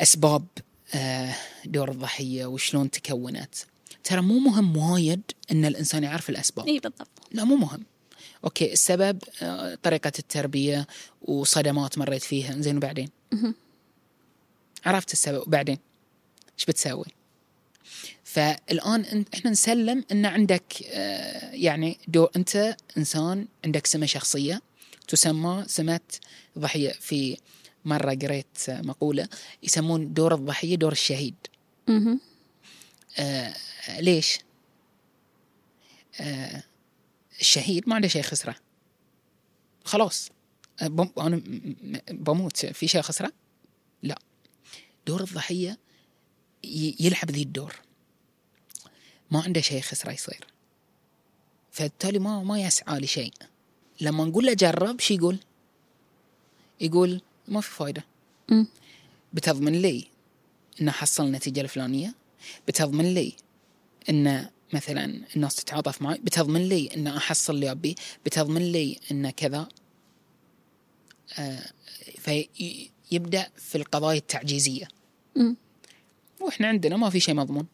أسباب 0.00 0.46
آه، 0.94 1.34
دور 1.64 1.90
الضحية 1.90 2.46
وشلون 2.46 2.90
تكونت. 2.90 3.54
ترى 4.04 4.20
مو 4.20 4.38
مهم 4.38 4.76
وايد 4.76 5.22
أن 5.52 5.64
الإنسان 5.64 6.04
يعرف 6.04 6.30
الأسباب. 6.30 6.68
إي 6.68 6.78
بالضبط. 6.78 7.08
لا 7.32 7.44
مو 7.44 7.56
مهم. 7.56 7.84
okay 8.44 8.72
السبب 8.72 9.18
آه، 9.42 9.74
طريقة 9.74 10.12
التربية 10.18 10.86
وصدمات 11.22 11.98
مريت 11.98 12.22
فيها. 12.22 12.60
زين 12.60 12.76
وبعدين. 12.76 13.08
عرفت 14.84 15.12
السبب 15.12 15.46
وبعدين 15.46 15.78
إيش 16.58 16.64
بتسوي؟ 16.66 17.04
فالآن 18.24 19.04
أنت- 19.04 19.34
إحنا 19.34 19.50
نسلم 19.50 20.04
إن 20.12 20.26
عندك 20.26 20.82
آه، 20.86 21.50
يعني 21.54 21.98
دور 22.08 22.30
أنت 22.36 22.76
إنسان 22.98 23.48
عندك 23.64 23.86
سمة 23.86 24.06
شخصية 24.06 24.62
تسمى 25.08 25.64
سمه 25.66 26.00
ضحية 26.58 26.92
في 26.92 27.36
مرة 27.84 28.14
قريت 28.14 28.58
مقولة 28.68 29.28
يسمون 29.62 30.12
دور 30.14 30.34
الضحية 30.34 30.76
دور 30.76 30.92
الشهيد. 30.92 31.34
آه، 33.18 33.54
ليش؟ 33.98 34.38
آه، 36.20 36.62
الشهيد 37.40 37.88
ما 37.88 37.94
عنده 37.94 38.08
شيء 38.08 38.22
خسرة 38.22 38.56
خلاص 39.84 40.30
آه، 40.82 41.12
أنا 41.18 41.42
بموت 42.10 42.66
في 42.66 42.88
شيء 42.88 43.02
خسرة؟ 43.02 43.32
لا 44.02 44.18
دور 45.06 45.20
الضحية 45.20 45.78
ي- 46.64 46.96
يلعب 47.00 47.30
ذي 47.30 47.42
الدور. 47.42 47.74
ما 49.30 49.42
عنده 49.42 49.60
شيء 49.60 49.80
خسره 49.80 50.12
يصير 50.12 50.44
فبالتالي 51.72 52.18
ما 52.18 52.42
ما 52.42 52.60
يسعى 52.60 52.98
لشيء. 53.00 53.32
لما 54.00 54.24
نقول 54.24 54.46
له 54.46 54.52
جرب 54.52 55.00
شو 55.00 55.14
يقول؟ 55.14 55.38
يقول 56.80 57.20
ما 57.48 57.60
في 57.60 57.70
فايدة. 57.70 58.04
مم. 58.48 58.66
بتضمن 59.32 59.72
لي 59.72 60.06
إنه 60.80 60.90
حصل 60.92 61.24
النتيجه 61.26 61.60
الفلانية. 61.60 62.14
بتضمن 62.68 63.14
لي 63.14 63.32
ان 64.10 64.48
مثلا 64.72 65.20
الناس 65.36 65.56
تتعاطف 65.56 66.02
معي. 66.02 66.18
بتضمن 66.18 66.68
لي 66.68 66.90
ان 66.96 67.06
أحصل 67.06 67.54
اللي 67.54 67.70
ابيه 67.70 67.94
بتضمن 68.26 68.72
لي 68.72 68.98
ان 69.10 69.30
كذا. 69.30 69.68
آه 71.38 71.70
فيبدا 73.14 73.46
في 73.56 73.78
القضايا 73.78 74.18
التعجيزية. 74.18 74.88
مم. 75.36 75.56
وإحنا 76.40 76.66
عندنا 76.66 76.96
ما 76.96 77.10
في 77.10 77.20
شيء 77.20 77.34
مضمون. 77.34 77.66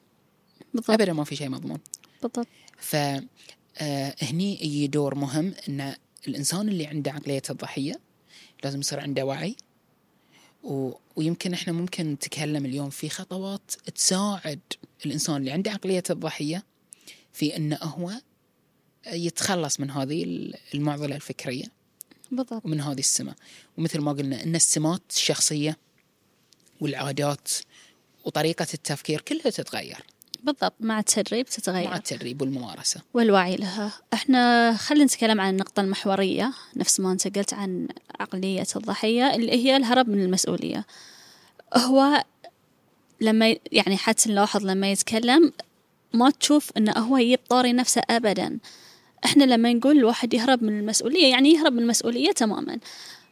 بالضبط. 0.74 0.90
أبدا 0.90 1.12
ما 1.12 1.24
في 1.24 1.36
شيء 1.36 1.48
مضمون. 1.48 1.78
بالضبط. 2.22 2.46
ف 2.78 2.96
آه، 3.76 4.14
هني 4.22 4.64
يجي 4.64 4.86
دور 4.86 5.14
مهم 5.14 5.54
إن 5.68 5.94
الإنسان 6.28 6.68
اللي 6.68 6.86
عنده 6.86 7.12
عقلية 7.12 7.42
الضحية 7.50 8.00
لازم 8.64 8.80
يصير 8.80 9.00
عنده 9.00 9.24
وعي. 9.24 9.56
و... 10.62 10.92
ويمكن 11.16 11.52
إحنا 11.52 11.72
ممكن 11.72 12.12
نتكلم 12.12 12.64
اليوم 12.64 12.90
في 12.90 13.08
خطوات 13.08 13.70
تساعد 13.94 14.60
الإنسان 15.06 15.36
اللي 15.36 15.50
عنده 15.50 15.70
عقلية 15.70 16.02
الضحية 16.10 16.64
في 17.32 17.56
إنه 17.56 17.78
هو 17.82 18.12
يتخلص 19.06 19.80
من 19.80 19.90
هذه 19.90 20.52
المعضلة 20.74 21.16
الفكرية. 21.16 21.64
بالضبط. 22.30 22.64
ومن 22.64 22.80
هذه 22.80 22.98
السمه 22.98 23.34
ومثل 23.78 24.00
ما 24.00 24.12
قلنا 24.12 24.42
إن 24.42 24.56
السمات 24.56 25.02
الشخصية 25.10 25.76
والعادات 26.80 27.48
وطريقة 28.24 28.66
التفكير 28.74 29.20
كلها 29.20 29.50
تتغير. 29.50 30.04
بالضبط 30.42 30.74
مع 30.80 30.98
التدريب 30.98 31.46
مع 31.46 31.56
تتغير 31.56 31.94
التدريب 31.94 32.42
والممارسة. 32.42 33.00
والوعي 33.14 33.56
لها. 33.56 33.92
إحنا 34.12 34.72
خلينا 34.76 35.04
نتكلم 35.04 35.40
عن 35.40 35.50
النقطة 35.50 35.80
المحورية 35.80 36.52
نفس 36.76 37.00
ما 37.00 37.12
انت 37.12 37.38
قلت 37.38 37.54
عن 37.54 37.88
عقلية 38.20 38.66
الضحية 38.76 39.34
اللي 39.34 39.52
هي 39.52 39.76
الهرب 39.76 40.08
من 40.08 40.22
المسؤولية. 40.22 40.86
هو 41.76 42.24
لما 43.20 43.56
يعني 43.72 43.96
حتى 43.96 44.30
نلاحظ 44.30 44.66
لما 44.66 44.92
يتكلم 44.92 45.52
ما 46.12 46.30
تشوف 46.30 46.70
انه 46.76 46.92
هو 46.92 47.16
يجيب 47.16 47.38
طاري 47.48 47.72
نفسه 47.72 48.02
ابدا. 48.10 48.58
إحنا 49.24 49.44
لما 49.44 49.72
نقول 49.72 49.98
الواحد 49.98 50.34
يهرب 50.34 50.62
من 50.62 50.78
المسؤولية 50.78 51.26
يعني 51.26 51.52
يهرب 51.52 51.72
من 51.72 51.82
المسؤولية 51.82 52.32
تماما. 52.32 52.78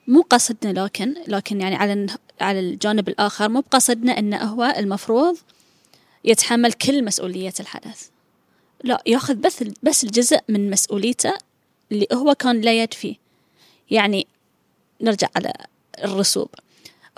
مو 0.07 0.21
قصدنا 0.31 0.85
لكن 0.85 1.15
لكن 1.29 1.61
يعني 1.61 1.77
على 1.77 2.07
على 2.41 2.61
الجانب 2.61 3.09
الآخر 3.09 3.49
مو 3.49 3.61
بقصدنا 3.61 4.19
انه 4.19 4.37
هو 4.37 4.75
المفروض 4.79 5.39
يتحمل 6.25 6.73
كل 6.73 7.05
مسؤولية 7.05 7.55
الحدث. 7.61 8.09
لا 8.85 9.03
ياخذ 9.07 9.35
بس 9.35 9.65
بس 9.83 10.05
الجزء 10.05 10.41
من 10.49 10.71
مسؤوليته 10.71 11.33
اللي 11.93 12.07
هو 12.13 12.35
كان 12.35 12.61
لا 12.61 12.83
يد 12.83 12.95
فيه. 12.95 13.17
يعني 13.91 14.27
نرجع 15.01 15.29
على 15.37 15.53
الرسوب. 16.05 16.49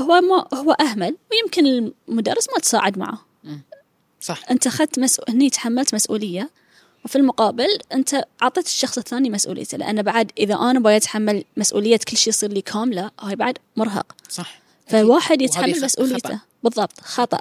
هو 0.00 0.20
ما 0.20 0.46
هو 0.54 0.72
أهمل 0.72 1.16
ويمكن 1.32 1.92
المدرس 2.08 2.48
ما 2.48 2.58
تساعد 2.62 2.98
معه. 2.98 3.24
صح. 4.20 4.50
أنت 4.50 4.66
أخذت 4.66 4.98
مسؤ... 4.98 5.30
هني 5.30 5.50
تحملت 5.50 5.94
مسؤولية 5.94 6.50
وفي 7.04 7.16
المقابل 7.16 7.78
أنت 7.92 8.24
أعطيت 8.42 8.66
الشخص 8.66 8.98
الثاني 8.98 9.30
مسؤوليته 9.30 9.78
لأن 9.78 10.02
بعد 10.02 10.32
إذا 10.38 10.54
أنا 10.54 10.80
باي 10.80 10.96
أتحمل 10.96 11.44
مسؤولية 11.56 11.96
كل 12.08 12.16
شيء 12.16 12.28
يصير 12.28 12.52
لي 12.52 12.60
كاملة 12.60 13.10
هاي 13.20 13.36
بعد 13.36 13.58
مرهق. 13.76 14.12
صح. 14.28 14.60
فالواحد 14.86 15.42
يتحمل 15.42 15.84
مسؤوليته. 15.84 16.28
خطأ. 16.28 16.38
بالضبط 16.62 17.00
خطأ. 17.00 17.40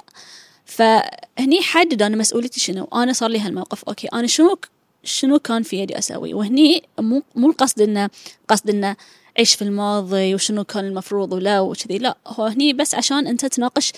فهني 0.64 1.62
حدد 1.62 2.02
أنا 2.02 2.16
مسؤوليتي 2.16 2.60
شنو 2.60 2.84
أنا 2.84 3.12
صار 3.12 3.30
لي 3.30 3.40
هالموقف. 3.40 3.84
أوكي 3.84 4.06
أنا 4.06 4.26
شنو 4.26 4.58
شنو 5.04 5.38
كان 5.38 5.62
في 5.62 5.76
يدي 5.76 5.98
أسوي؟ 5.98 6.34
وهني 6.34 6.82
مو 6.98 7.22
مو 7.34 7.50
القصد 7.50 7.80
إنه 7.80 8.10
قصد 8.48 8.70
إنه 8.70 8.96
عيش 9.38 9.54
في 9.54 9.62
الماضي 9.62 10.34
وشنو 10.34 10.64
كان 10.64 10.84
المفروض 10.84 11.32
ولا 11.32 11.60
وكذي. 11.60 11.98
لا 11.98 12.16
هو 12.26 12.44
هني 12.44 12.72
بس 12.72 12.94
عشان 12.94 13.26
أنت 13.26 13.46
تناقش 13.46 13.92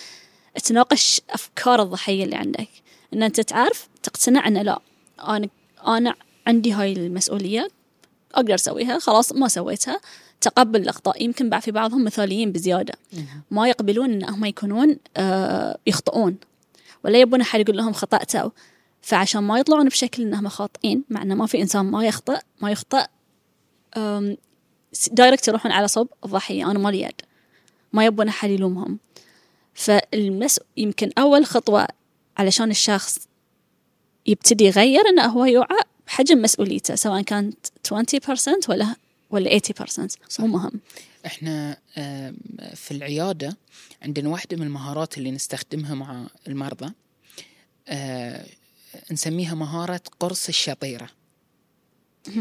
تناقش 0.65 1.21
أفكار 1.31 1.83
الضحية 1.83 2.25
اللي 2.25 2.37
عندك. 2.37 2.69
إن 3.15 3.23
أنت 3.23 3.41
تعرف 3.41 3.89
تقتنع 4.03 4.49
إنه 4.49 4.63
لا. 4.63 4.81
أنا 5.29 5.49
أنا 5.87 6.15
عندي 6.47 6.73
هاي 6.73 6.93
المسؤولية 6.93 7.69
أقدر 8.35 8.55
أسويها 8.55 8.99
خلاص 8.99 9.33
ما 9.33 9.49
سويتها. 9.49 10.01
تقبل 10.41 10.81
الأخطاء 10.81 11.23
يمكن 11.23 11.51
بعد 11.51 11.63
في 11.63 11.71
بعضهم 11.71 12.05
مثاليين 12.05 12.53
بزيادة. 12.53 12.95
ما 13.51 13.69
يقبلون 13.69 14.13
إن 14.13 14.25
هم 14.25 14.45
يكونون 14.45 14.97
آه 15.17 15.79
يخطئون 15.87 16.37
ولا 17.05 17.21
يبون 17.21 17.41
أحد 17.41 17.61
يقول 17.61 17.77
لهم 17.77 17.93
خطأتوا 17.93 18.51
فعشان 19.03 19.43
ما 19.43 19.59
يطلعون 19.59 19.89
بشكل 19.89 20.23
انهم 20.23 20.49
خاطئين 20.49 21.05
مع 21.11 21.23
إنه 21.23 21.35
ما 21.35 21.47
في 21.47 21.63
إنسان 21.63 21.85
ما 21.85 22.05
يخطئ 22.07 22.39
ما 22.61 22.71
يخطئ 22.71 23.07
دايركت 25.13 25.49
يروحون 25.49 25.73
على 25.73 25.89
صوب 25.89 26.09
الضحيه 26.25 26.71
أنا 26.71 26.79
مالي 26.79 27.03
يد 27.03 27.21
ما 27.93 28.05
يبون 28.05 28.29
أحد 28.29 28.51
يلومهم. 28.51 28.99
فالمس 29.75 30.61
يمكن 30.77 31.11
أول 31.19 31.47
خطوة 31.47 31.89
علشان 32.37 32.71
الشخص 32.71 33.29
يبتدي 34.27 34.65
يغير 34.65 35.09
إنه 35.09 35.27
هو 35.27 35.45
يوعى 35.45 35.79
بحجم 36.07 36.43
مسؤوليته 36.43 36.95
سواء 36.95 37.23
كانت 37.23 37.67
20% 37.89 38.69
ولا 38.69 38.97
ولا 39.31 39.59
80% 39.59 40.41
مو 40.41 40.47
مهم. 40.47 40.81
إحنا 41.27 41.77
في 42.75 42.91
العيادة 42.91 43.57
عندنا 44.03 44.29
واحدة 44.29 44.57
من 44.57 44.63
المهارات 44.63 45.19
اللي 45.19 45.31
نستخدمها 45.31 45.95
مع 45.95 46.27
المرضى 46.49 46.93
آه، 47.89 48.47
نسميها 49.13 49.55
مهارة 49.55 50.01
قرص 50.21 50.49
الشطيرة. 50.49 51.11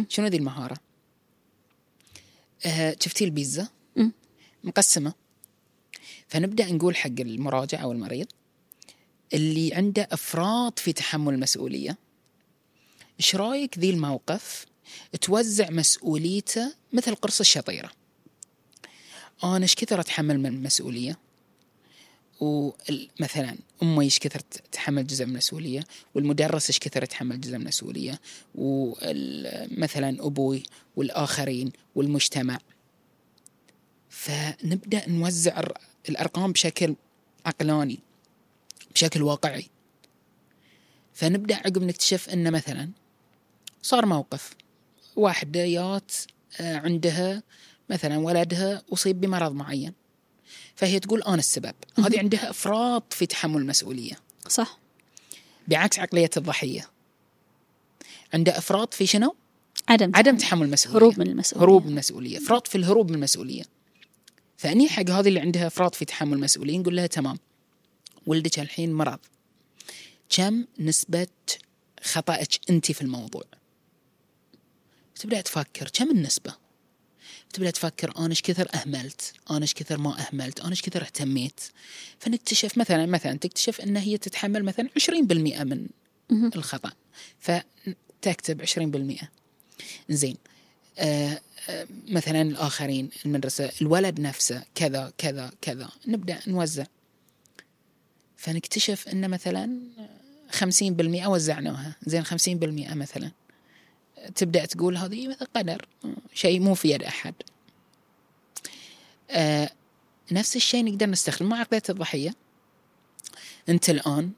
شنو 0.09 0.27
ذي 0.27 0.37
المهارة؟ 0.37 0.77
آه، 2.65 2.95
شفتي 2.99 3.23
البيتزا. 3.25 3.67
مقسمة. 4.63 5.13
فنبدأ 6.27 6.71
نقول 6.71 6.95
حق 6.95 7.19
المراجع 7.19 7.83
أو 7.83 7.91
المريض 7.91 8.27
اللي 9.33 9.73
عنده 9.73 10.07
أفراط 10.11 10.79
في 10.79 10.93
تحمل 10.93 11.33
المسؤولية. 11.33 11.97
إيش 13.19 13.35
رأيك 13.35 13.77
ذي 13.77 13.89
الموقف؟ 13.89 14.65
توزع 15.21 15.69
مسؤوليته 15.69 16.73
مثل 16.93 17.15
قرص 17.15 17.39
الشطيره 17.39 17.91
أنا 19.43 19.63
إيش 19.63 19.75
كثر 19.75 19.99
أتحمل 19.99 20.39
من 20.39 20.45
المسؤولية؟ 20.45 21.19
ومثلا 22.39 23.57
أمي 23.83 24.05
إيش 24.05 24.19
كثر 24.19 24.39
تتحمل 24.39 25.07
جزء 25.07 25.25
من 25.25 25.31
المسؤولية؟ 25.31 25.83
والمدرس 26.15 26.69
إيش 26.69 26.79
كثر 26.79 27.03
يتحمل 27.03 27.41
جزء 27.41 27.55
من 27.55 27.61
المسؤولية؟ 27.61 28.19
ومثلا 28.55 30.25
أبوي 30.25 30.63
والآخرين 30.95 31.71
والمجتمع. 31.95 32.59
فنبدأ 34.09 35.09
نوزع 35.09 35.61
الأرقام 36.09 36.51
بشكل 36.51 36.95
عقلاني. 37.45 37.99
بشكل 38.95 39.21
واقعي. 39.21 39.69
فنبدأ 41.13 41.55
عقب 41.55 41.83
نكتشف 41.83 42.29
إن 42.29 42.51
مثلا 42.51 42.89
صار 43.81 44.05
موقف. 44.05 44.55
واحدة 45.15 45.67
جات 45.67 46.11
آه، 46.59 46.77
عندها 46.77 47.43
مثلا 47.89 48.17
ولدها 48.17 48.81
أصيب 48.93 49.21
بمرض 49.21 49.51
معين. 49.51 49.93
فهي 50.75 50.99
تقول 50.99 51.23
أنا 51.23 51.35
السبب. 51.35 51.75
هذه 51.99 52.19
عندها 52.19 52.49
أفراط 52.49 53.13
في 53.13 53.25
تحمل 53.25 53.61
المسؤولية. 53.61 54.13
صح. 54.47 54.79
بعكس 55.67 55.99
عقلية 55.99 56.29
الضحية. 56.37 56.89
عنده 58.33 58.57
أفراط 58.57 58.93
في 58.93 59.05
شنو؟ 59.05 59.35
عدم 59.89 60.11
عدم 60.15 60.37
تحمل 60.37 60.65
المسؤولية. 60.65 60.97
هروب 60.97 61.19
من 61.19 61.27
المسؤولية. 61.27 61.63
هروب 61.63 61.85
من 61.85 61.91
المسؤولية. 61.91 62.37
أفراط 62.37 62.67
في 62.67 62.77
الهروب 62.77 63.09
من 63.09 63.15
المسؤولية. 63.15 63.63
فأني 64.57 64.89
حق 64.89 65.09
هذه 65.09 65.27
اللي 65.27 65.39
عندها 65.39 65.67
أفراط 65.67 65.95
في 65.95 66.05
تحمل 66.05 66.33
المسؤولية 66.33 66.79
نقول 66.79 66.95
لها 66.95 67.07
تمام. 67.07 67.37
ولدك 68.25 68.59
الحين 68.59 68.93
مرض. 68.93 69.19
كم 70.29 70.65
نسبة 70.79 71.27
خطأك 72.03 72.69
أنت 72.69 72.91
في 72.91 73.01
الموضوع؟ 73.01 73.43
تبدأ 75.15 75.41
تفكر 75.41 75.89
كم 75.93 76.11
النسبة؟ 76.11 76.55
تبدأ 77.53 77.71
تفكر 77.71 78.17
أنا 78.17 78.29
إيش 78.29 78.41
كثر 78.41 78.67
أهملت؟ 78.75 79.33
أنا 79.51 79.61
إيش 79.61 79.73
كثر 79.73 79.97
ما 79.97 80.27
أهملت؟ 80.27 80.59
أنا 80.59 80.69
إيش 80.69 80.81
كثر 80.81 81.01
اهتميت؟ 81.01 81.59
فنكتشف 82.19 82.77
مثلا 82.77 83.05
مثلا 83.05 83.37
تكتشف 83.37 83.81
إن 83.81 83.97
هي 83.97 84.17
تتحمل 84.17 84.63
مثلا 84.63 84.89
20% 84.99 85.11
من 85.63 85.87
مهم. 86.29 86.51
الخطأ. 86.55 86.91
فتكتب 87.39 88.61
20% 88.61 89.25
زين. 90.09 90.37
آه 90.99 91.41
آه 91.69 91.87
مثلا 92.07 92.41
الآخرين 92.41 93.09
المدرسة 93.25 93.71
الولد 93.81 94.19
نفسه 94.19 94.63
كذا 94.75 95.13
كذا 95.17 95.51
كذا. 95.61 95.89
نبدأ 96.07 96.39
نوزع. 96.47 96.85
فنكتشف 98.41 99.07
إن 99.07 99.29
مثلا 99.29 99.79
50% 100.51 101.27
وزعناها. 101.27 101.95
زين 102.05 102.25
50% 102.25 102.95
مثلا. 102.95 103.31
تبدأ 104.35 104.65
تقول 104.65 104.97
هذه 104.97 105.27
مثل 105.27 105.45
قدر 105.55 105.85
شيء 106.33 106.59
مو 106.59 106.73
في 106.73 106.91
يد 106.91 107.03
أحد. 107.03 107.33
آه 109.29 109.69
نفس 110.31 110.55
الشيء 110.55 110.85
نقدر 110.85 111.09
نستخدم 111.09 111.49
مع 111.49 111.59
عقليه 111.59 111.81
الضحية. 111.89 112.35
أنت 113.69 113.89
الآن 113.89 114.31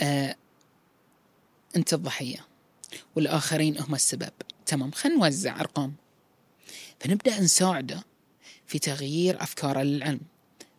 آه 0.00 0.36
أنت 1.76 1.94
الضحية. 1.94 2.46
والآخرين 3.16 3.78
هم 3.78 3.94
السبب. 3.94 4.32
تمام. 4.66 4.90
خلينا 4.90 5.18
نوزع 5.18 5.60
أرقام. 5.60 5.94
فنبدأ 7.00 7.40
نساعده 7.40 8.04
في 8.66 8.78
تغيير 8.78 9.42
أفكاره 9.42 9.82
للعلم. 9.82 10.20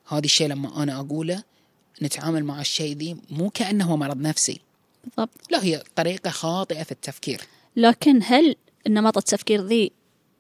هذا 0.07 0.25
الشيء 0.25 0.47
لما 0.47 0.83
أنا 0.83 0.99
أقوله 0.99 1.43
نتعامل 2.03 2.43
مع 2.43 2.61
الشيء 2.61 2.97
ذي 2.97 3.17
مو 3.29 3.49
كأنه 3.49 3.85
هو 3.85 3.97
مرض 3.97 4.17
نفسي. 4.17 4.61
بالضبط. 5.03 5.51
لا 5.51 5.63
هي 5.63 5.83
طريقة 5.95 6.29
خاطئة 6.29 6.83
في 6.83 6.91
التفكير. 6.91 7.41
لكن 7.75 8.19
هل 8.23 8.55
نمط 8.87 9.17
التفكير 9.17 9.61
ذي 9.61 9.91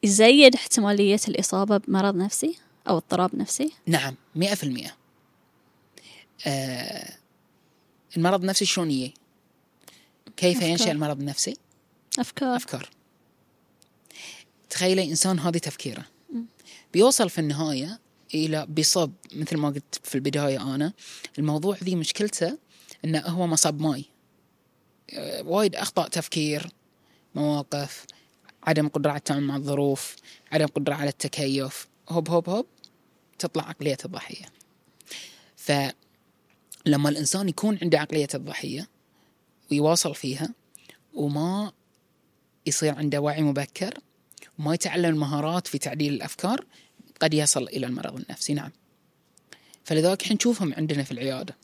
يزيد 0.03 0.55
احتمالية 0.55 1.19
الإصابة 1.27 1.77
بمرض 1.77 2.15
نفسي 2.15 2.57
أو 2.89 2.97
اضطراب 2.97 3.35
نفسي؟ 3.35 3.71
نعم 3.85 4.15
مئة 4.35 4.55
في 4.55 4.63
المئة. 4.63 4.91
آه 6.47 7.13
المرض 8.17 8.41
النفسي 8.41 8.65
شلون 8.65 8.91
يجي؟ 8.91 9.13
كيف 10.37 10.57
أفكار. 10.57 10.69
ينشأ 10.69 10.91
المرض 10.91 11.19
النفسي؟ 11.19 11.57
أفكار. 12.19 12.55
أفكار. 12.55 12.89
تخيلي 14.69 15.03
إنسان 15.03 15.39
هذه 15.39 15.57
تفكيره. 15.57 16.05
بيوصل 16.93 17.29
في 17.29 17.39
النهاية 17.39 17.99
إلى 18.33 18.65
بيصب 18.69 19.11
مثل 19.33 19.57
ما 19.57 19.69
قلت 19.69 19.99
في 20.03 20.15
البداية 20.15 20.75
أنا. 20.75 20.93
الموضوع 21.39 21.77
ذي 21.83 21.95
مشكلته 21.95 22.57
إنه 23.05 23.19
هو 23.19 23.47
مصب 23.47 23.81
ماي. 23.81 24.05
آه، 25.13 25.41
وايد 25.43 25.75
أخطاء 25.75 26.07
تفكير 26.07 26.67
مواقف 27.35 28.05
عدم 28.63 28.87
قدرة 28.87 29.09
على 29.09 29.17
التعامل 29.17 29.43
مع 29.43 29.55
الظروف 29.55 30.15
عدم 30.51 30.67
قدرة 30.67 30.93
على 30.93 31.09
التكيف. 31.09 31.87
هوب 32.09 32.29
هوب 32.29 32.49
هوب 32.49 32.65
تطلع 33.39 33.69
عقلية 33.69 33.97
الضحية. 34.05 34.45
فلما 35.55 37.09
الإنسان 37.09 37.49
يكون 37.49 37.77
عنده 37.81 37.99
عقلية 37.99 38.27
الضحية 38.33 38.87
ويواصل 39.71 40.15
فيها 40.15 40.49
وما 41.13 41.71
يصير 42.65 42.95
عنده 42.95 43.21
وعي 43.21 43.41
مبكر 43.41 43.93
وما 44.59 44.73
يتعلم 44.73 45.05
المهارات 45.05 45.67
في 45.67 45.77
تعديل 45.77 46.13
الأفكار 46.13 46.65
قد 47.23 47.33
يصل 47.33 47.63
إلى 47.63 47.85
المرض 47.85 48.15
النفسي 48.15 48.53
نعم. 48.53 48.71
فلذلك 49.83 50.23
إحنا 50.23 50.35
نشوفهم 50.35 50.73
عندنا 50.73 51.03
في 51.03 51.11
العيادة. 51.11 51.55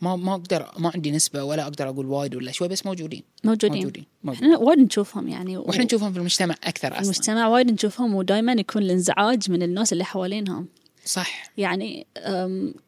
ما 0.00 0.16
ما 0.16 0.32
أقدر 0.34 0.70
ما 0.78 0.90
عندي 0.94 1.10
نسبة 1.10 1.44
ولا 1.44 1.62
أقدر 1.62 1.88
أقول 1.88 2.06
وايد 2.06 2.34
ولا 2.34 2.52
شوي 2.52 2.68
بس 2.68 2.86
موجودين. 2.86 3.22
موجودين, 3.44 3.78
موجودين, 3.78 4.04
موجودين. 4.24 4.52
إحنا 4.52 4.64
وايد 4.64 4.78
نشوفهم 4.78 5.28
يعني 5.28 5.56
وإحنا 5.56 5.84
نشوفهم 5.84 6.12
في 6.12 6.18
المجتمع 6.18 6.54
أكثر 6.64 6.88
أصلا. 6.88 7.02
المجتمع 7.02 7.48
وايد 7.48 7.70
نشوفهم 7.70 8.14
ودائما 8.14 8.52
يكون 8.52 8.82
الانزعاج 8.82 9.50
من 9.50 9.62
الناس 9.62 9.92
اللي 9.92 10.04
حوالينهم. 10.04 10.68
صح. 11.04 11.50
يعني 11.58 12.06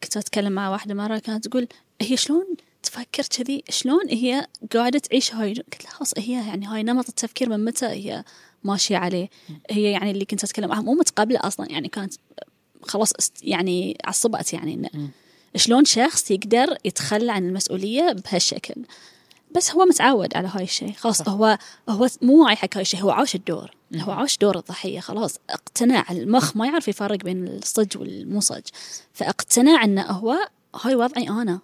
كنت 0.03 0.17
أتكلم 0.17 0.51
مع 0.51 0.69
واحدة 0.69 0.93
مرة 0.93 1.19
كانت 1.19 1.47
تقول 1.47 1.67
هي 2.01 2.17
شلون 2.17 2.45
تفكر 2.83 3.23
كذي 3.23 3.63
شلون 3.69 4.09
هي 4.09 4.47
قاعدة 4.73 4.99
تعيش 4.99 5.35
هاي؟ 5.35 5.53
قلت 5.53 5.83
لها 5.83 5.91
خلاص 5.91 6.13
هي 6.17 6.33
يعني 6.33 6.65
هاي 6.65 6.83
نمط 6.83 7.07
التفكير 7.09 7.49
من 7.49 7.65
متى 7.65 7.85
هي 7.85 8.23
ماشية 8.63 8.97
عليه؟ 8.97 9.29
هي 9.69 9.91
يعني 9.91 10.11
اللي 10.11 10.25
كنت 10.25 10.43
أتكلم 10.43 10.69
معها 10.69 10.81
مو 10.81 10.93
متقبلة 10.93 11.39
أصلا 11.43 11.71
يعني 11.71 11.87
كانت 11.87 12.13
خلاص 12.81 13.13
يعني 13.43 13.97
عصبت 14.05 14.53
يعني 14.53 14.73
إنه 14.73 15.09
شلون 15.55 15.85
شخص 15.85 16.31
يقدر 16.31 16.77
يتخلى 16.85 17.31
عن 17.31 17.47
المسؤولية 17.47 18.11
بهالشكل؟ 18.11 18.75
بس 19.55 19.71
هو 19.71 19.85
متعود 19.85 20.37
على 20.37 20.47
هاي 20.47 20.63
الشيء. 20.63 20.93
خلاص 20.93 21.17
صح. 21.17 21.29
هو 21.29 21.57
هو 21.89 22.07
مو 22.21 22.43
واعي 22.43 22.55
حق 22.55 22.75
هاي 22.75 22.81
الشيء 22.81 23.01
هو 23.01 23.11
عاش 23.11 23.35
الدور. 23.35 23.71
هو 23.95 24.11
عاش 24.11 24.37
دور 24.37 24.57
الضحية 24.57 24.99
خلاص. 24.99 25.39
اقتنع 25.49 26.05
المخ 26.11 26.57
ما 26.57 26.65
يعرف 26.65 26.87
يفرق 26.87 27.23
بين 27.23 27.47
الصج 27.47 27.97
والمو 27.97 28.39
صج. 28.39 28.61
فاقتنع 29.13 29.83
إنه 29.83 30.01
هو 30.01 30.37
هاي 30.81 30.95
وضعي 30.95 31.29
أنا. 31.29 31.59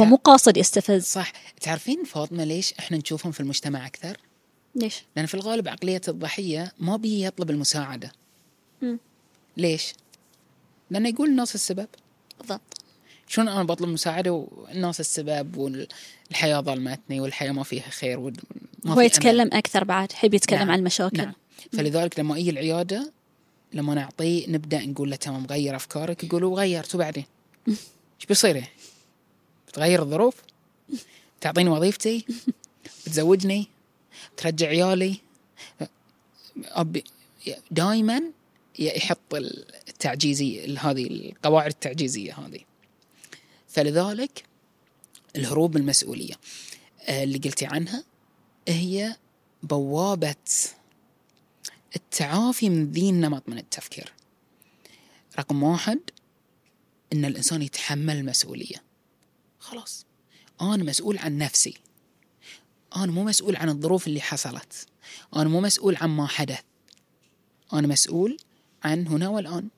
هو 0.00 0.04
مو 0.04 0.16
قاصد 0.16 0.56
يستفز. 0.56 1.04
صح. 1.04 1.32
تعرفين 1.60 2.04
فاطمة 2.04 2.44
ليش 2.44 2.72
إحنا 2.78 2.96
نشوفهم 2.96 3.32
في 3.32 3.40
المجتمع 3.40 3.86
أكثر؟ 3.86 4.16
ليش؟ 4.74 5.02
لأن 5.16 5.26
في 5.26 5.34
الغالب 5.34 5.68
عقلية 5.68 6.00
الضحية 6.08 6.72
ما 6.78 6.96
بي 6.96 7.24
يطلب 7.24 7.50
المساعدة. 7.50 8.12
مم. 8.82 8.98
ليش؟ 9.56 9.92
لأنه 10.90 11.08
يقول 11.08 11.28
الناس 11.28 11.54
السبب. 11.54 11.88
بالضبط. 12.38 12.60
شلون 13.28 13.48
أنا 13.48 13.62
بطلب 13.62 13.88
مساعدة 13.88 14.32
والناس 14.32 15.00
السبب 15.00 15.56
والحياة 15.56 16.60
ظلمتني 16.60 17.20
والحياة 17.20 17.52
ما 17.52 17.62
فيها 17.62 17.90
خير 17.90 18.18
وما 18.18 18.32
هو 18.86 19.00
يتكلم 19.00 19.50
أكثر 19.52 19.84
بعد 19.84 20.12
يحب 20.12 20.34
يتكلم 20.34 20.58
نعم. 20.58 20.70
عن 20.70 20.78
المشاكل. 20.78 21.16
نعم. 21.16 21.32
فلذلك 21.72 22.20
لما 22.20 22.36
أجي 22.36 22.50
العيادة 22.50 23.12
لما 23.72 23.94
نعطيه 23.94 24.50
نبدأ 24.50 24.86
نقول 24.86 25.10
له 25.10 25.16
تمام 25.16 25.46
غير 25.46 25.76
أفكارك 25.76 26.24
يقول 26.24 26.44
وغيرت 26.44 26.94
وبعدين؟ 26.94 27.24
إيش 27.68 28.26
بيصير؟ 28.28 28.64
بتغير 29.68 30.02
الظروف؟ 30.02 30.34
تعطيني 31.40 31.70
وظيفتي؟ 31.70 32.26
بتزوجني؟ 33.06 33.68
ترجع 34.36 34.66
عيالي؟ 34.66 35.20
أبي 36.64 37.04
دائما 37.70 38.22
يحط 38.78 39.34
التعجيزي 39.34 40.76
هذه 40.76 41.06
القواعد 41.06 41.70
التعجيزية 41.70 42.38
هذه. 42.38 42.60
فلذلك 43.68 44.44
الهروب 45.36 45.74
من 45.74 45.80
المسؤولية. 45.80 46.34
آه، 47.00 47.24
اللي 47.24 47.38
قلتي 47.38 47.66
عنها 47.66 48.04
هي 48.68 49.16
بوابة 49.62 50.34
التعافي 51.96 52.68
من 52.68 52.92
ذي 52.92 53.10
النمط 53.10 53.48
من 53.48 53.58
التفكير. 53.58 54.12
رقم 55.38 55.62
واحد 55.62 55.98
إن 57.12 57.24
الإنسان 57.24 57.62
يتحمل 57.62 58.16
المسؤولية. 58.16 58.85
خلاص. 59.66 60.06
أنا 60.60 60.84
مسؤول 60.84 61.18
عن 61.18 61.38
نفسي. 61.38 61.74
أنا 62.96 63.12
مو 63.12 63.24
مسؤول 63.24 63.56
عن 63.56 63.68
الظروف 63.68 64.06
اللي 64.06 64.20
حصلت. 64.20 64.86
أنا 65.36 65.48
مو 65.48 65.60
مسؤول 65.60 65.96
عن 65.96 66.08
ما 66.08 66.26
حدث. 66.26 66.60
أنا 67.72 67.86
مسؤول 67.86 68.36
عن 68.84 69.06
هنا 69.06 69.28
والآن. 69.28 69.68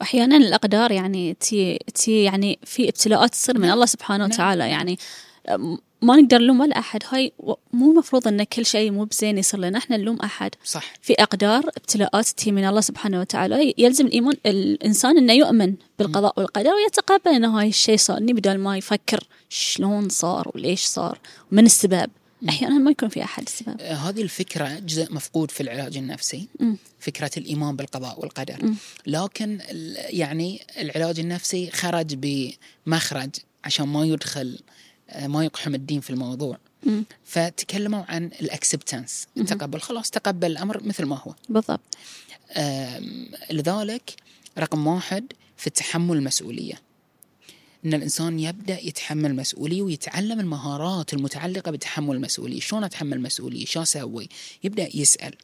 واحيانا 0.00 0.36
الأقدار 0.36 0.92
يعني 0.92 1.34
تي 1.34 1.78
تي 1.94 2.22
يعني 2.22 2.58
في 2.64 2.88
ابتلاءات 2.88 3.30
تصير 3.30 3.58
من 3.58 3.70
الله 3.70 3.86
سبحانه 3.86 4.26
نعم. 4.26 4.34
وتعالى. 4.34 4.70
يعني 4.70 4.98
ما 6.02 6.16
نقدر 6.16 6.38
نلوم 6.38 6.60
ولا 6.60 6.78
أحد. 6.78 7.02
هاي 7.08 7.32
مو 7.72 7.92
مفروض 7.92 8.28
إن 8.28 8.44
كل 8.44 8.66
شيء 8.66 8.90
مو 8.90 9.04
بزين 9.04 9.38
يصير 9.38 9.60
لنا. 9.60 9.78
إحنا 9.78 9.96
نلوم 9.96 10.16
أحد. 10.20 10.50
صح. 10.64 10.94
في 11.02 11.12
أقدار 11.12 11.68
ابتلاءات 11.76 12.26
تي 12.26 12.52
من 12.52 12.64
الله 12.64 12.80
سبحانه 12.80 13.20
وتعالى 13.20 13.74
يلزم 13.78 14.06
الإيمان 14.06 14.34
الإنسان 14.46 15.18
إنه 15.18 15.32
يؤمن 15.32 15.74
بالقضاء 15.98 16.34
والقدر 16.36 16.70
ويتقبل 16.70 17.30
إن 17.30 17.44
هاي 17.44 17.68
الشيء 17.68 17.96
صارني 17.96 18.32
بدل 18.32 18.58
ما 18.58 18.78
يفكر 18.78 19.24
شلون 19.48 20.08
صار 20.08 20.50
وليش 20.54 20.84
صار 20.84 21.18
ومن 21.52 21.66
السبب. 21.66 22.10
أحيانا 22.48 22.78
ما 22.78 22.90
يكون 22.90 23.08
في 23.08 23.22
أحد 23.24 23.42
السبب. 23.42 23.80
آه، 23.80 23.94
هذه 23.94 24.22
الفكرة 24.22 24.78
جزء 24.78 25.14
مفقود 25.14 25.50
في 25.50 25.62
العلاج 25.62 25.96
النفسي 25.96 26.48
مم. 26.60 26.76
فكرة 26.98 27.30
الإيمان 27.36 27.76
بالقضاء 27.76 28.20
والقدر. 28.20 28.56
مم. 28.62 28.74
لكن 29.06 29.58
يعني 29.94 30.60
العلاج 30.80 31.20
النفسي 31.20 31.70
خرج 31.70 32.14
بمخرج 32.86 33.30
عشان 33.64 33.88
ما 33.88 34.04
يدخل 34.04 34.58
ما 35.16 35.44
يقحم 35.44 35.74
الدين 35.74 36.00
في 36.00 36.10
الموضوع 36.10 36.58
مم. 36.82 37.04
فتكلموا 37.24 38.04
عن 38.08 38.24
الاكسبتنس 38.24 39.26
التقبل 39.36 39.80
خلاص 39.80 40.10
تقبل 40.10 40.50
الأمر 40.50 40.82
مثل 40.82 41.04
ما 41.04 41.16
هو 41.16 41.34
بالضبط 41.48 41.96
لذلك 43.50 44.16
رقم 44.58 44.86
واحد 44.86 45.32
في 45.56 45.70
تحمل 45.70 46.16
المسؤولية 46.16 46.74
إن 47.84 47.94
الإنسان 47.94 48.38
يبدأ 48.40 48.78
يتحمل 48.80 49.36
مسؤولية 49.36 49.82
ويتعلم 49.82 50.40
المهارات 50.40 51.12
المتعلقة 51.12 51.70
بتحمل 51.70 52.16
المسؤولية، 52.16 52.60
شلون 52.60 52.84
أتحمل 52.84 53.20
مسؤولية؟ 53.20 53.64
شو 53.64 53.82
أسوي؟ 53.82 54.28
يبدأ 54.64 54.96
يسأل. 54.96 55.34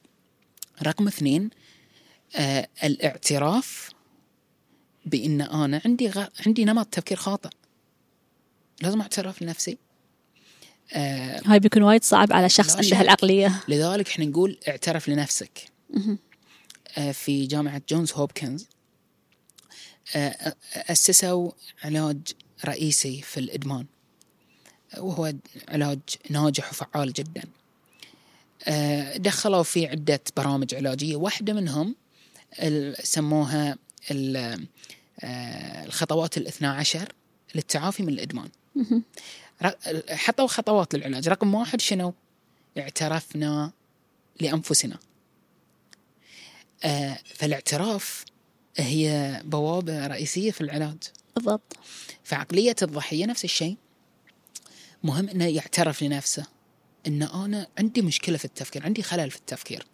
رقم 0.83 1.07
اثنين 1.07 1.50
آه 2.37 2.68
الاعتراف 2.85 3.90
بإن 5.07 5.40
أنا 5.40 5.81
عندي 5.85 6.09
غ... 6.09 6.27
عندي 6.46 6.64
نمط 6.64 6.87
تفكير 6.87 7.16
خاطئ. 7.16 7.48
لازم 8.82 9.00
اعترف 9.00 9.42
لنفسي. 9.42 9.78
آه 10.92 11.40
هاي 11.46 11.58
بيكون 11.58 11.82
وايد 11.82 12.04
صعب 12.04 12.32
على 12.32 12.48
شخص 12.48 12.70
عنده 12.70 12.82
شك. 12.82 12.94
هالعقليه 12.94 13.60
لذلك 13.68 14.08
إحنا 14.08 14.24
نقول 14.24 14.58
اعترف 14.68 15.08
لنفسك. 15.08 15.68
آه، 16.98 17.12
في 17.12 17.46
جامعة 17.46 17.82
جونز 17.88 18.12
هوبكنز 18.12 18.68
آه، 20.16 20.54
أسسوا 20.74 21.50
علاج 21.84 22.18
رئيسي 22.64 23.22
في 23.22 23.40
الإدمان 23.40 23.87
وهو 24.98 25.32
علاج 25.68 25.98
ناجح 26.30 26.70
وفعال 26.70 27.12
جدا 27.12 27.42
آه، 28.64 29.16
دخلوا 29.16 29.62
فيه 29.62 29.88
عدة 29.88 30.20
برامج 30.37 30.74
علاجية 30.74 31.16
واحدة 31.16 31.52
منهم 31.52 31.94
سموها 33.02 33.78
آه، 34.10 34.58
الخطوات 35.84 36.37
الاثنى 36.37 36.68
عشر 36.68 37.12
للتعافي 37.54 38.02
من 38.02 38.08
الإدمان 38.08 38.48
حطوا 40.10 40.46
خطوات 40.46 40.94
للعلاج. 40.94 41.28
رقم 41.28 41.54
واحد 41.54 41.80
شنو؟ 41.80 42.14
اعترفنا 42.78 43.72
لأنفسنا. 44.40 44.98
آه، 46.84 47.18
فالاعتراف 47.34 48.24
هي 48.76 49.40
بوابة 49.44 50.06
رئيسية 50.06 50.50
في 50.50 50.60
العلاج. 50.60 51.02
بالضبط. 51.34 51.76
فعقلية 52.24 52.76
الضحية 52.82 53.26
نفس 53.26 53.44
الشيء. 53.44 53.76
مهم 55.02 55.28
إنه 55.28 55.46
يعترف 55.46 56.02
لنفسه 56.02 56.46
إن 57.06 57.22
أنا 57.22 57.66
عندي 57.78 58.02
مشكلة 58.02 58.37
في 58.37 58.44
التفكير 58.44 58.84
عندي 58.84 59.02
خلل 59.02 59.30
في 59.30 59.37
التفكير. 59.37 59.87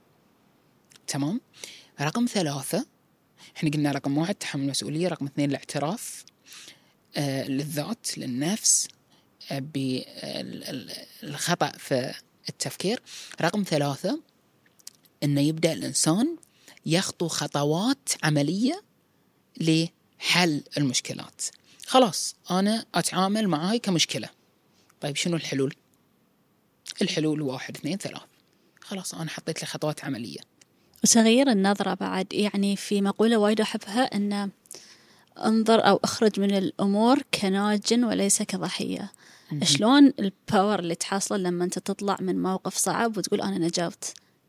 تمام؟ 1.06 1.40
رقم 2.00 2.26
ثلاثة 2.26 2.86
إحنا 3.56 3.70
قلنا 3.70 3.92
رقم 3.92 4.18
واحد 4.18 4.34
تحمل 4.34 4.62
المسؤولية 4.62 5.08
رقم 5.08 5.26
اثنين 5.26 5.50
الاعتراف. 5.50 6.24
للذات 7.18 8.18
للنفس 8.18 8.88
بالخطأ 11.22 11.72
في 11.78 12.14
التفكير. 12.48 13.02
رقم 13.40 13.62
ثلاثة 13.62 14.20
أنه 15.22 15.40
يبدأ 15.40 15.72
الإنسان 15.72 16.36
يخطو 16.86 17.28
خطوات 17.28 18.08
عملية 18.22 18.82
لحل 19.60 20.62
المشكلات. 20.78 21.42
خلاص 21.86 22.34
أنا 22.50 22.86
أتعامل 22.94 23.48
معاي 23.48 23.78
كمشكلة. 23.78 24.28
طيب 25.00 25.16
شنو 25.16 25.36
الحلول؟ 25.36 25.74
الحلول 27.02 27.42
واحد 27.42 27.76
اثنين 27.76 27.98
ثلاث. 27.98 28.22
خلاص 28.80 29.14
أنا 29.14 29.30
حطيت 29.30 29.60
لي 29.60 29.66
خطوات 29.66 30.04
عملية. 30.04 30.40
وتغيير 31.04 31.50
النظرة 31.50 31.94
بعد 31.94 32.32
يعني 32.32 32.76
في 32.76 33.02
مقولة 33.02 33.36
وايد 33.36 33.60
أحبها 33.60 34.02
أن 34.02 34.50
أنظر 35.46 35.88
أو 35.88 36.00
أخرج 36.04 36.40
من 36.40 36.56
الأمور 36.56 37.22
كناج 37.40 38.04
وليس 38.04 38.42
كضحية. 38.42 39.12
شلون 39.62 40.12
الباور 40.18 40.78
اللي 40.78 40.94
تحصله 40.94 41.38
لما 41.38 41.64
أنت 41.64 41.78
تطلع 41.78 42.16
من 42.20 42.42
موقف 42.42 42.76
صعب 42.76 43.18
وتقول 43.18 43.40
أنا 43.40 43.58
نجوت؟ 43.58 44.04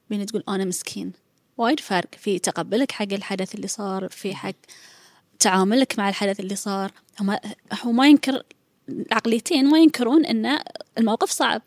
بين 0.09 0.25
تقول 0.25 0.43
أنا 0.49 0.65
مسكين؟ 0.65 1.11
وايد 1.57 1.79
فرق 1.79 2.15
في 2.17 2.39
تقبلك 2.39 2.91
حق 2.91 3.13
الحدث 3.13 3.55
اللي 3.55 3.67
صار 3.67 4.09
في 4.09 4.35
حق 4.35 4.55
تعاملك 5.39 5.99
مع 5.99 6.09
الحدث 6.09 6.39
اللي 6.39 6.55
صار. 6.55 6.91
هو 7.83 7.91
ما 7.91 8.07
ينكر 8.07 8.43
العقليتين 8.89 9.65
ما 9.65 9.79
ينكرون 9.79 10.25
أن 10.25 10.59
الموقف 10.97 11.31
صعب. 11.31 11.61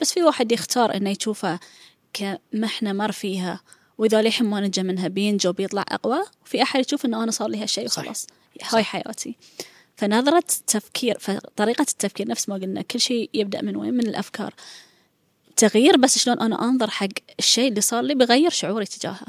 بس 0.00 0.12
في 0.12 0.22
واحد 0.22 0.52
يختار 0.52 0.96
أنه 0.96 1.10
يشوفه 1.10 1.58
كمحنة 2.12 2.92
مر 2.92 3.12
فيها 3.12 3.60
وإذا 3.98 4.22
للحين 4.22 4.46
ما 4.46 4.60
نجى 4.60 4.82
منها 4.82 5.08
بينجو 5.08 5.52
بيطلع 5.52 5.84
أقوى 5.88 6.18
وفي 6.44 6.62
أحد 6.62 6.80
يشوف 6.80 7.04
أنه 7.04 7.22
أنا 7.24 7.30
صار 7.30 7.48
لي 7.48 7.62
هالشيء 7.62 7.86
وخلاص. 7.86 8.26
هاي 8.62 8.84
حياتي. 8.84 9.36
فنظرة 9.96 10.38
التفكير 10.38 11.18
فطريقة 11.18 11.82
التفكير 11.82 12.28
نفس 12.28 12.48
ما 12.48 12.54
قلنا 12.54 12.82
كل 12.82 13.00
شيء 13.00 13.30
يبدأ 13.34 13.62
من 13.62 13.76
وين؟ 13.76 13.94
من 13.94 14.06
الأفكار. 14.06 14.54
تغيير 15.56 15.96
بس 15.96 16.18
شلون 16.18 16.40
أنا 16.40 16.64
أنظر 16.64 16.90
حق 16.90 17.08
الشيء 17.38 17.68
اللي 17.68 17.80
صار 17.80 18.02
لي 18.02 18.14
بغير 18.14 18.50
شعوري 18.50 18.86
تجاهه. 18.86 19.26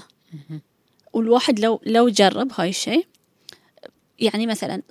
والواحد 1.13 1.59
لو 1.59 1.81
لو 1.85 2.09
جرب 2.09 2.51
هاي 2.55 2.69
الشيء 2.69 3.07
يعني 4.19 4.47
مثلا 4.47 4.81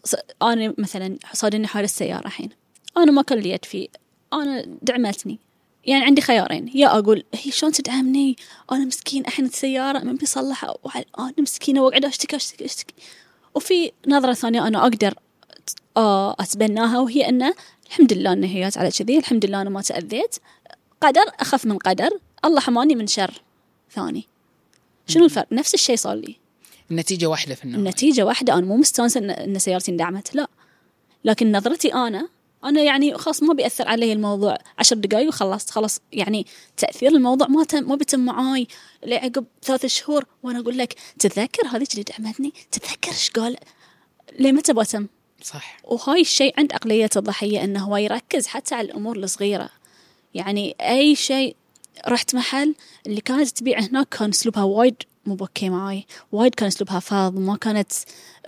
أنا 0.43 0.75
مثلا 0.79 1.19
صادني 1.33 1.67
حادث 1.67 1.99
سيارة 1.99 2.27
الحين. 2.27 2.51
أنا 2.97 3.13
ما 3.13 3.23
كان 3.23 3.39
لي 3.39 3.51
يد 3.51 3.65
فيه. 3.65 3.89
أنا 4.33 4.79
دعمتني. 4.83 5.39
يعني 5.85 6.05
عندي 6.05 6.23
خيارين. 6.23 6.71
يا 6.75 6.99
أقول 6.99 7.25
هي 7.35 7.51
شلون 7.51 7.73
تدعمني؟ 7.73 8.37
أنا 8.73 8.85
مسكين. 8.85 9.27
الحين 9.27 9.45
السيارة. 9.45 9.99
من 9.99 10.17
بيصلحها؟ 10.17 10.75
أنا 11.19 11.35
مسكينة؟ 11.39 11.83
وأقعد 11.83 12.05
أشتكي 12.05 12.37
أشتكي 12.37 12.65
أشتكي. 12.65 12.95
وفي 13.55 13.93
نظرة 14.09 14.33
ثانية 14.33 14.67
أنا 14.67 14.83
أقدر 14.83 15.15
آه، 15.97 16.37
أتبناها 16.41 16.99
وهي 16.99 17.29
أنه 17.29 17.55
الحمد 17.87 18.13
لله 18.13 18.33
أن 18.33 18.45
هي 18.45 18.71
على 18.77 18.91
كذي 18.91 19.19
الحمد 19.19 19.47
لله 19.47 19.61
أنا 19.63 19.71
ما 19.71 19.83
تأذيت. 19.83 20.37
قدر 21.01 21.25
أخف 21.41 21.67
من 21.67 21.79
قدر 21.79 22.11
الله 22.45 22.61
حماني 22.61 22.95
من 22.95 23.07
شر 23.07 23.43
ثاني. 23.91 24.27
شنو 25.07 25.25
الفرق؟ 25.25 25.47
نفس 25.53 25.75
الشيء 25.75 25.97
صار 25.97 26.15
لي. 26.15 26.37
النتيجة 26.91 27.27
واحدة 27.27 27.55
في 27.55 27.65
النهاية. 27.65 27.81
النتيجة 27.81 28.23
واحدة 28.23 28.55
أنا 28.55 28.67
مو 28.67 28.77
مستانسة 28.77 29.21
إن 29.21 29.59
سيارتي 29.59 29.91
اندعمت 29.91 30.35
لا. 30.35 30.49
لكن 31.25 31.53
نظرتي 31.53 31.95
أنا 31.95 32.29
أنا 32.65 32.83
يعني 32.83 33.15
خلاص 33.15 33.43
ما 33.43 33.55
بيأثر 33.55 33.89
علي 33.89 34.13
الموضوع 34.13 34.59
عشر 34.79 34.97
دقايق 34.97 35.29
وخلصت 35.29 35.71
خلاص 35.71 36.01
يعني 36.13 36.47
تأثير 36.77 37.11
الموضوع 37.11 37.47
ما 37.47 37.65
تم 37.65 37.89
ما 37.89 37.95
بيتم 37.95 38.21
معاي 38.21 38.67
لعقب 39.07 39.45
ثلاث 39.63 39.87
شهور 39.87 40.25
وأنا 40.43 40.59
أقول 40.59 40.79
لك 40.79 40.95
تتذكر 41.19 41.67
هذيك 41.67 41.93
اللي 41.93 42.03
دعمتني؟ 42.03 42.53
تتذكر 42.71 43.11
إيش 43.11 43.31
قال؟ 43.31 43.57
ليه 44.39 44.53
متى 44.53 44.73
بتم 44.73 45.07
صح. 45.43 45.77
وهاي 45.85 46.21
الشيء 46.21 46.55
عند 46.59 46.73
عقلية 46.73 47.11
الضحية 47.17 47.65
إنه 47.65 47.85
هو 47.85 47.97
يركز 47.97 48.47
حتى 48.47 48.75
على 48.75 48.87
الأمور 48.87 49.17
الصغيرة. 49.17 49.71
يعني 50.35 50.77
أي 50.81 51.17
شيء 51.17 51.57
رحت 52.09 52.35
محل 52.35 52.75
اللي 53.07 53.21
كانت 53.21 53.49
تبيع 53.49 53.81
هناك 53.81 54.09
كان 54.09 54.29
أسلوبها 54.29 54.63
وايد 54.63 55.03
مو 55.27 55.35
بوكي 55.35 55.69
معاي 55.69 56.07
وايد 56.33 56.55
كان 56.55 56.67
أسلوبها 56.67 57.01
فاض 57.01 57.39
ما 57.39 57.57
كانت 57.57 57.93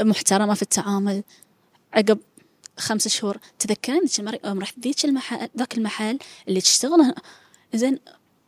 محترمة 0.01 0.55
في 0.55 0.63
التعامل. 0.63 1.23
عقب 1.93 2.19
خمس 2.77 3.09
شهور. 3.09 3.39
تذكرين 3.59 4.01
ذيك 4.01 4.21
المرة 4.21 4.41
يوم 4.45 4.61
رحت 4.61 4.79
ذيك 4.79 5.05
المحل 5.05 5.49
ذاك 5.59 5.79
المحل 5.79 6.19
اللي 6.49 6.61
تشتغل 6.61 7.15
زين 7.75 7.99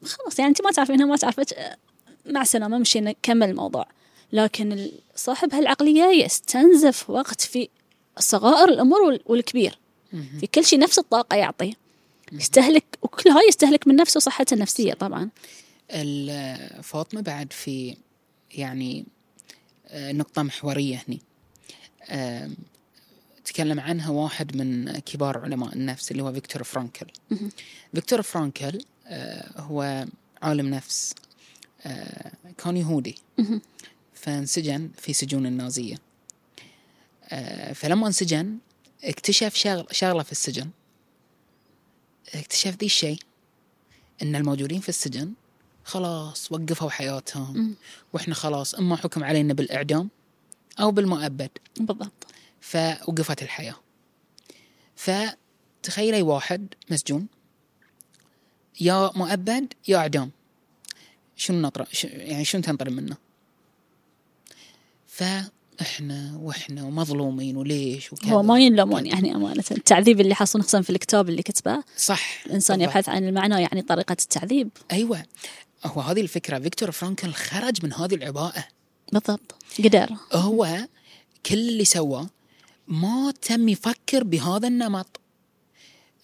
خلاص 0.05 0.39
يعني 0.39 0.49
أنت 0.49 0.63
ما 0.63 0.71
تعرفينها 0.71 1.07
ما 1.07 1.17
تعرفك 1.17 1.77
مع 2.27 2.43
السلامة 2.43 2.79
مشينا 2.79 3.15
كمل 3.23 3.51
الموضوع. 3.51 3.87
لكن 4.33 4.91
صاحب 5.17 5.55
هالعقلية 5.55 6.25
يستنزف 6.25 7.11
وقت 7.11 7.41
في 7.41 7.69
صغائر 8.19 8.69
الأمور 8.69 9.19
والكبير. 9.27 9.79
في 10.41 10.47
كل 10.47 10.65
شيء 10.65 10.79
نفس 10.79 10.99
الطاقة 10.99 11.37
يعطي. 11.37 11.75
يستهلك 12.33 12.85
وكل 13.03 13.31
هاي 13.31 13.49
يستهلك 13.49 13.89
من 13.89 13.97
نفسه 13.97 14.19
وصحته 14.19 14.55
النفسية 14.55 14.93
طبعا. 14.93 15.31
فاطمة 16.83 17.21
بعد 17.21 17.53
في 17.53 17.97
يعني 18.51 19.07
آه، 19.87 20.13
نقطة 20.13 20.43
محورية 20.43 21.03
هني. 21.09 21.21
تكلم 23.49 23.81
عنها 23.81 24.11
واحد 24.11 24.57
من 24.57 24.99
كبار 24.99 25.39
علماء 25.39 25.73
النفس 25.73 26.11
اللي 26.11 26.23
هو 26.23 26.33
فيكتور 26.33 26.63
فرانكل. 26.63 27.07
فيكتور 27.95 28.23
فرانكل 28.23 28.79
آه، 29.07 29.61
هو 29.61 30.07
عالم 30.43 30.69
نفس 30.69 31.15
آه، 31.87 32.33
كان 32.59 32.77
يهودي. 32.77 33.15
فانسجن 34.15 34.91
في 34.99 35.13
سجون 35.13 35.47
النازية. 35.47 35.97
آه، 37.25 37.73
فلما 37.73 38.07
انسجن 38.07 38.59
اكتشف 39.05 39.55
شغل 39.55 39.87
شغلة 39.91 40.23
في 40.23 40.33
السجن. 40.33 40.71
اكتشف 42.35 42.77
ذي 42.81 42.87
الشيء 42.87 43.19
إن 44.23 44.37
الموجودين 44.37 44.81
في 44.81 44.89
السجن 44.89 45.33
خلاص 45.85 46.53
وقفوا 46.53 46.91
حياتهم. 46.91 47.75
وإحنا 48.13 48.35
خلاص 48.35 48.75
إما 48.75 48.97
حكم 48.97 49.25
علينا 49.25 49.55
بالإعدام 49.55 50.09
أو 50.81 50.91
بالمؤبد. 50.91 51.51
بالضبط. 51.77 52.27
فوقفت 52.61 53.43
الحياة. 53.43 53.77
فتخيلي 54.97 56.23
واحد 56.23 56.75
مسجون 56.91 57.27
يا 58.81 59.11
مؤبد 59.17 59.73
يا 59.89 59.97
إعدام. 59.97 60.31
شنو 61.37 61.61
نطر 61.61 61.89
يعني 62.03 62.45
شنو 62.45 62.63
تنطر 62.63 62.91
منه؟ 62.91 63.17
فإحنا 65.07 66.37
وإحنا 66.41 66.85
ومظلومين 66.85 67.57
وليش 67.57 68.13
وكذا. 68.13 68.33
هو 68.33 68.43
ما 68.43 68.59
ينلومون 68.59 69.07
يعني 69.07 69.35
أمانة. 69.35 69.65
التعذيب 69.71 70.21
اللي 70.21 70.35
حصل 70.35 70.61
خصوصا 70.61 70.81
في 70.81 70.91
الكتاب 70.91 71.29
اللي 71.29 71.43
كتبه 71.43 71.85
صح 71.97 72.47
الإنسان 72.47 72.81
يبحث 72.81 73.09
عن 73.09 73.29
المعنى 73.29 73.63
يعني 73.63 73.83
طريقة 73.83 74.13
التعذيب. 74.13 74.71
أيوه. 74.93 75.23
هو 75.85 76.01
هذه 76.01 76.21
الفكرة. 76.21 76.59
فيكتور 76.59 76.91
فرانكل 76.91 77.33
خرج 77.33 77.85
من 77.85 77.93
هذه 77.93 78.15
العباءة. 78.15 78.65
بالضبط. 79.13 79.55
قدر. 79.85 80.09
هو 80.33 80.87
كل 81.47 81.59
اللي 81.59 81.85
سواه 81.85 82.31
ما 82.89 83.33
تم 83.43 83.69
يفكر 83.69 84.25
بهذا 84.25 84.69
النمط. 84.69 85.21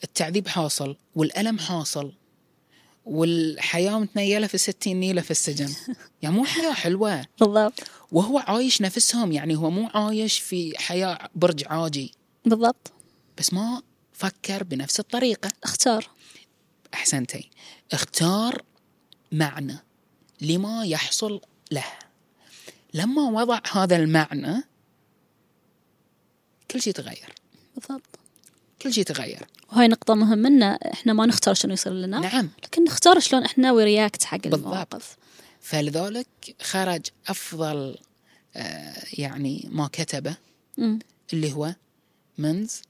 التعذيب 0.05 0.49
حاصل 0.49 0.97
والألم 1.15 1.59
حاصل 1.59 2.13
والحياة 3.05 3.99
متنيلة 3.99 4.47
في 4.47 4.59
ستين 4.59 5.01
نيلة 5.01 5.21
في 5.21 5.31
السجن. 5.31 5.75
يعني 6.23 6.35
مو 6.35 6.45
حياة 6.45 6.73
حلوة. 6.73 7.27
بالضبط. 7.41 7.81
وهو 8.13 8.39
عايش 8.39 8.83
نفسهم 8.83 9.33
يعني 9.33 9.57
هو 9.57 9.71
مو 9.71 9.91
عايش 9.95 10.39
في 10.39 10.79
حياة 10.79 11.29
برج 11.35 11.65
عاجي. 11.67 12.13
بالضبط. 12.45 12.93
بس 13.39 13.53
ما 13.53 13.83
فكر 14.13 14.63
بنفس 14.65 15.01
الطريقة. 15.01 15.51
اختار. 15.65 16.11
أحسنتي. 16.95 17.51
اختار 17.93 18.63
معنى 19.33 19.77
لما 20.41 20.85
يحصل 20.85 21.41
له. 21.73 21.85
لما 22.95 23.23
وضع 23.23 23.61
هذا 23.73 23.97
المعنى 23.97 24.74
كل 26.75 26.83
شيء 26.83 26.93
تغير 26.93 27.29
بالضبط. 27.77 28.19
كل 28.83 28.93
شيء 28.93 29.05
تغير 29.05 29.47
وهاي 29.73 29.89
نقطة 29.89 30.15
مهمة 30.15 30.49
إن 30.49 30.63
إحنا 30.63 31.13
ما 31.13 31.27
نختار 31.27 31.55
شنو 31.55 31.73
يصير 31.73 31.93
لنا 31.93 32.19
نعم. 32.19 32.51
لكن 32.65 32.85
نختار 32.85 33.21
شلون 33.21 33.45
إحنا 33.45 33.73
ورياكت 33.73 34.25
حق 34.25 34.39
بالضبط. 34.39 34.61
المواقف 34.61 35.17
فلذلك 35.61 36.27
خرج 36.63 37.07
أفضل 37.29 37.97
آه 38.57 39.03
يعني 39.13 39.69
ما 39.73 39.89
كتبه 39.93 40.37
م. 40.79 40.99
اللي 41.33 41.53
هو 41.53 41.75
man's 42.39 42.83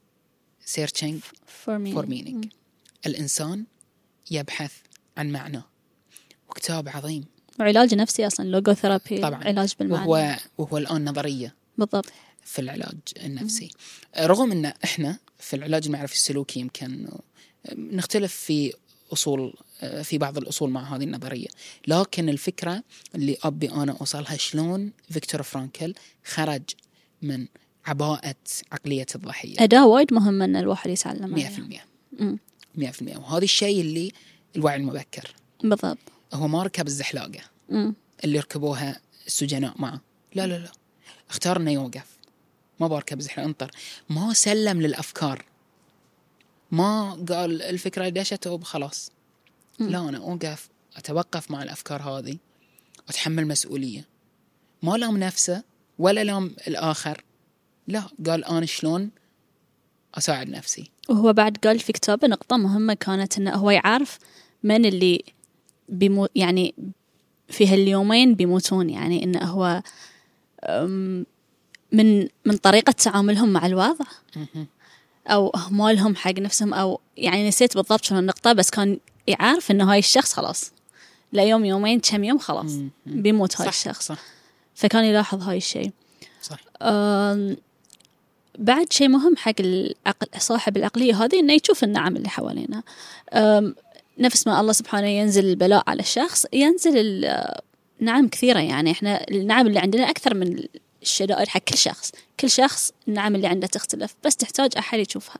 searching 0.65 1.19
for 1.47 2.05
meaning. 2.05 2.47
الإنسان 3.05 3.65
يبحث 4.31 4.71
عن 5.17 5.31
معنى. 5.31 5.61
وكتاب 6.49 6.89
عظيم. 6.89 7.25
وعلاج 7.59 7.95
نفسي 7.95 8.27
أصلا 8.27 8.45
logotherapy 8.45 9.17
طبعا. 9.17 9.43
علاج 9.43 9.73
بالمعنى. 9.79 10.09
وهو, 10.09 10.35
وهو 10.57 10.77
الآن 10.77 11.09
نظرية. 11.09 11.55
بالضبط. 11.77 12.05
في 12.45 12.59
العلاج 12.61 12.97
النفسي. 13.25 13.69
رغم 14.19 14.51
إن 14.51 14.65
إحنا 14.65 15.19
في 15.39 15.55
العلاج 15.55 15.85
المعرفي 15.85 16.13
السلوكي 16.13 16.59
يمكن 16.59 17.07
نختلف 17.75 18.35
في 18.35 18.73
أصول 19.13 19.53
في 20.03 20.17
بعض 20.17 20.37
الأصول 20.37 20.69
مع 20.69 20.95
هذه 20.95 21.03
النظرية. 21.03 21.47
لكن 21.87 22.29
الفكرة 22.29 22.83
اللي 23.15 23.37
أبي 23.43 23.71
أنا 23.71 23.91
أوصلها 24.01 24.37
شلون 24.37 24.91
فيكتور 25.09 25.43
فرانكل 25.43 25.93
خرج 26.25 26.61
من 27.21 27.47
عباءة 27.85 28.35
عقلية 28.71 29.05
الضحية. 29.15 29.55
أداة 29.59 29.87
وايد 29.87 30.13
مهمه 30.13 30.45
إن 30.45 30.55
الواحد 30.55 30.89
يتعلم 30.89 31.35
100% 31.35 32.31
100% 32.75 33.17
وهذا 33.17 33.43
الشيء 33.43 33.81
اللي 33.81 34.11
الوعي 34.55 34.75
المبكر. 34.75 35.35
بالضبط. 35.63 35.97
هو 36.33 36.47
ما 36.47 36.63
ركب 36.63 36.87
الزحلاقه 36.87 37.41
مم. 37.69 37.95
اللي 38.23 38.39
ركبوها 38.39 39.01
السجناء 39.27 39.73
معه. 39.81 40.01
لا 40.35 40.47
لا 40.47 40.57
لا. 40.59 40.71
اختار 41.29 41.57
إنه 41.57 41.71
يوقف. 41.71 42.14
ما 42.79 42.87
بركب 42.87 43.19
زحلاقه 43.19 43.47
انطر. 43.47 43.71
ما 44.09 44.33
سلم 44.33 44.81
للأفكار. 44.81 45.45
ما 46.71 47.11
قال 47.29 47.61
الفكرة 47.61 48.09
دشت 48.09 48.47
وخلاص 48.47 49.11
لا 49.79 50.09
أنا 50.09 50.17
أوقف 50.17 50.69
أتوقف 50.95 51.51
مع 51.51 51.63
الأفكار 51.63 52.01
هذه 52.01 52.37
وأتحمل 53.07 53.47
مسؤولية. 53.47 54.07
ما 54.83 54.97
لام 54.97 55.17
نفسه 55.17 55.63
ولا 55.99 56.23
لام 56.23 56.55
الآخر. 56.67 57.23
لا 57.87 58.03
قال 58.25 58.45
أنا 58.45 58.65
شلون 58.65 59.11
أساعد 60.15 60.49
نفسي. 60.49 60.91
وهو 61.09 61.33
بعد 61.33 61.57
قال 61.57 61.79
في 61.79 61.93
كتابه 61.93 62.27
نقطة 62.27 62.57
مهمة 62.57 62.93
كانت 62.93 63.37
إنه 63.37 63.51
هو 63.55 63.71
يعرف 63.71 64.19
من 64.63 64.85
اللي 64.85 65.23
بيمو 65.89 66.27
يعني 66.35 66.75
في 67.47 67.67
هاليومين 67.67 68.35
بيموتون. 68.35 68.89
يعني 68.89 69.23
إنه 69.23 69.39
هو 69.39 69.81
من 71.95 72.27
من 72.45 72.57
طريقة 72.57 72.91
تعاملهم 72.91 73.49
مع 73.49 73.65
الوضع. 73.65 74.05
أو 75.27 75.49
أهمالهم 75.49 76.15
حق 76.15 76.39
نفسهم 76.39 76.73
أو 76.73 76.99
يعني 77.17 77.47
نسيت 77.47 77.75
بالضبط 77.77 78.05
شنو 78.05 78.19
النقطة 78.19 78.53
بس 78.53 78.69
كان 78.69 78.99
يعرف 79.27 79.71
إنه 79.71 79.91
هاي 79.91 79.99
الشخص 79.99 80.33
خلاص. 80.33 80.71
لا 81.33 81.43
يوم 81.43 81.65
يومين 81.65 81.99
كم 81.99 82.23
يوم 82.23 82.37
خلاص. 82.37 82.71
بيموت 83.05 83.61
هاي 83.61 83.69
الشخص. 83.69 84.07
صح. 84.07 84.17
فكان 84.75 85.03
يلاحظ 85.05 85.43
هاي 85.43 85.57
الشيء. 85.57 85.91
صح. 86.41 86.57
أم، 86.81 87.57
بعد 88.59 88.93
شيء 88.93 89.07
مهم 89.07 89.37
حق 89.37 89.53
العقل 89.59 90.27
صاحب 90.39 90.77
العقلية 90.77 91.23
هذه 91.23 91.39
إنه 91.39 91.53
يشوف 91.53 91.83
النعم 91.83 92.15
اللي 92.15 92.29
حوالينا. 92.29 92.83
نفس 94.19 94.47
ما 94.47 94.61
الله 94.61 94.71
سبحانه 94.73 95.07
ينزل 95.07 95.45
البلاء 95.45 95.83
على 95.87 95.99
الشخص 95.99 96.45
ينزل 96.53 96.97
ال- 96.97 97.59
نعم 97.99 98.27
كثيرة 98.27 98.59
يعني. 98.59 98.91
إحنا 98.91 99.25
النعم 99.31 99.67
اللي 99.67 99.79
عندنا 99.79 100.09
أكثر 100.09 100.33
من 100.33 100.63
الشدائد 101.05 101.47
حق 101.47 101.59
كل 101.61 101.77
شخص. 101.77 102.11
كل 102.39 102.49
شخص 102.49 102.91
النعم 103.07 103.35
اللي 103.35 103.47
عنده 103.47 103.67
تختلف 103.67 104.15
بس 104.23 104.35
تحتاج 104.35 104.77
أحد 104.77 104.99
يشوفها. 104.99 105.39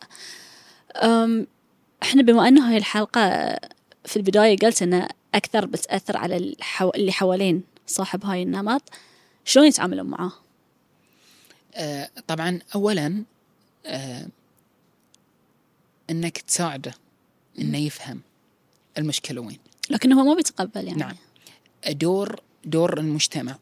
أم، 0.96 1.48
إحنا 2.04 2.22
بما 2.22 2.48
أنه 2.48 2.70
هاي 2.70 2.78
الحلقة 2.78 3.56
في 4.06 4.18
البداية 4.18 4.58
قلت 4.58 4.82
أنها 4.82 5.10
أكثر 5.36 5.66
بتأثر 5.66 6.18
على 6.18 6.38
الحو... 6.38 6.90
اللي 6.90 7.12
حوالين 7.12 7.64
صاحب 7.88 8.26
هاي 8.26 8.44
النمط 8.44 8.82
شلون 9.46 9.66
يتعاملون 9.68 10.06
معاه 10.06 10.32
آه 11.76 12.10
طبعا 12.28 12.60
اولا 12.76 13.24
آه 13.86 14.28
إنك 16.10 16.38
تساعده 16.38 16.94
إنه 17.60 17.78
يفهم 17.78 18.22
المشكلة 18.98 19.42
وين. 19.42 19.60
لكن 19.90 20.14
هو 20.14 20.24
ما 20.24 20.34
بيتقبل 20.34 20.88
يعني. 20.88 21.00
نعم. 21.00 21.16
دور 21.90 22.40
دور 22.66 23.00
المجتمع 23.00 23.58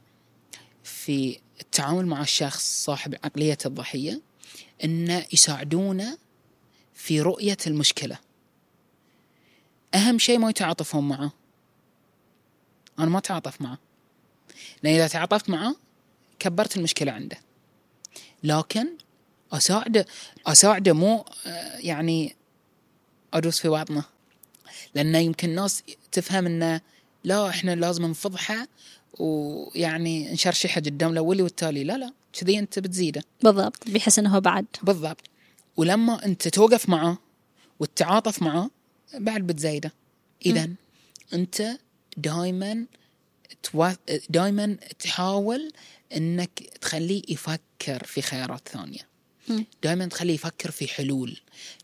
في 0.84 1.40
التعامل 1.62 2.06
مع 2.06 2.22
الشخص 2.22 2.84
صاحب 2.84 3.16
عقلية 3.16 3.58
الضحية 3.66 4.22
أنه 4.84 5.26
يساعدونه 5.34 6.18
في 6.94 7.22
رؤية 7.22 7.58
المشكلة. 7.68 8.18
أهم 9.96 10.20
شيء 10.20 10.40
ما 10.40 10.50
يتعاطفون 10.50 11.08
معه. 11.08 11.32
أنا 13.00 13.10
ما 13.10 13.18
أتعاطف 13.18 13.62
معه. 13.62 13.78
لأن 14.84 14.96
إذا 14.96 15.08
تعاطفت 15.08 15.50
معه 15.50 15.76
كبرت 16.40 16.78
المشكلة 16.78 17.12
عنده. 17.12 17.38
لكن 18.44 18.88
أساعده 19.52 20.06
أساعده 20.48 20.94
مو 20.94 21.26
آه، 21.48 21.78
يعني 21.78 22.36
أدوس 23.34 23.60
في 23.60 23.68
بطنه. 23.70 24.04
لأنه 24.96 25.18
يمكن 25.18 25.50
الناس 25.50 25.84
تفهم 26.12 26.46
أنه 26.46 26.82
لا 27.24 27.50
إحنا 27.50 27.76
لازم 27.76 28.06
نفضحه 28.06 28.68
ويعني 29.20 30.32
نشرشحه 30.32 30.82
قدام 30.82 31.12
الأولي 31.12 31.42
والتالي. 31.42 31.84
لا 31.84 31.98
لا 31.98 32.14
كذي 32.34 32.60
أنت 32.60 32.80
بتزيده. 32.80 33.24
بالضبط 33.44 33.90
بيحس 33.90 34.20
إنه 34.20 34.36
هو 34.36 34.42
بعد. 34.42 34.66
بالضبط. 34.84 35.22
ولما 35.78 36.26
أنت 36.26 36.48
توقف 36.48 36.90
معه 36.90 37.18
وتتعاطف 37.80 38.42
معه 38.42 38.70
بعد 39.14 39.48
بتزايده 39.48 39.94
إذا 40.46 40.70
أنت 41.34 41.78
دائما 42.18 42.86
دائما 44.30 44.78
تحاول 45.00 45.74
إنك 46.16 46.60
تخليه 46.82 47.22
يفكر 47.30 48.04
في 48.06 48.22
خيارات 48.22 48.68
ثانية. 48.68 49.08
دائما 49.84 50.06
تخليه 50.06 50.34
يفكر 50.34 50.72
في 50.72 50.88
حلول. 50.88 51.40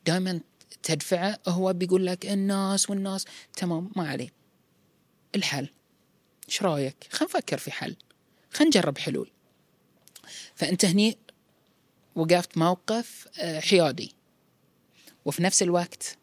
دائما 0.05 0.39
تدفعه 0.83 1.39
هو 1.47 1.73
بيقول 1.73 2.05
لك 2.05 2.25
الناس 2.25 2.89
والناس. 2.89 3.25
تمام 3.57 3.91
ما 3.95 4.09
عليه. 4.09 4.29
الحل. 5.35 5.67
إيش 6.49 6.63
رأيك؟ 6.63 6.95
خلينا 7.09 7.33
نفكر 7.33 7.57
في 7.57 7.71
حل. 7.71 7.95
خلينا 8.51 8.77
نجرب 8.77 8.97
حلول. 8.97 9.31
فأنت 10.55 10.85
هني 10.85 11.17
وقفت 12.15 12.57
موقف 12.57 13.27
آه، 13.37 13.59
حيادي. 13.59 14.15
وفي 15.25 15.43
نفس 15.43 15.63
الوقت 15.63 16.17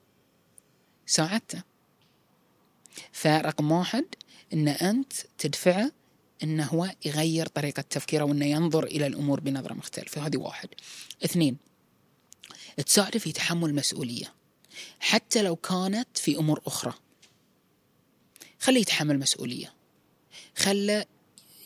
ساعدته. 1.07 1.63
فرقم 3.13 3.73
واحد 3.73 4.05
إن 4.53 4.69
أنت 4.69 5.13
تدفعه 5.39 5.93
إنه 6.43 6.65
هو 6.67 6.95
يغير 7.05 7.47
طريقة 7.47 7.81
تفكيره 7.81 8.25
وإنه 8.25 8.47
ينظر 8.47 8.85
إلى 8.85 9.07
الأمور 9.07 9.41
بنظرة 9.41 9.75
مختلفة. 9.75 10.27
هذه 10.27 10.37
واحد. 10.37 10.69
اثنين 11.25 11.57
تساعده 12.87 13.19
في 13.19 13.33
تحمل 13.33 13.75
مسؤولية 13.75 14.35
حتى 15.01 15.43
لو 15.43 15.57
كانت 15.57 16.19
في 16.19 16.37
أمور 16.37 16.61
أخرى. 16.67 16.93
خليه 18.61 18.81
يتحمل 18.81 19.19
مسؤولية. 19.19 19.76
خله 20.57 21.05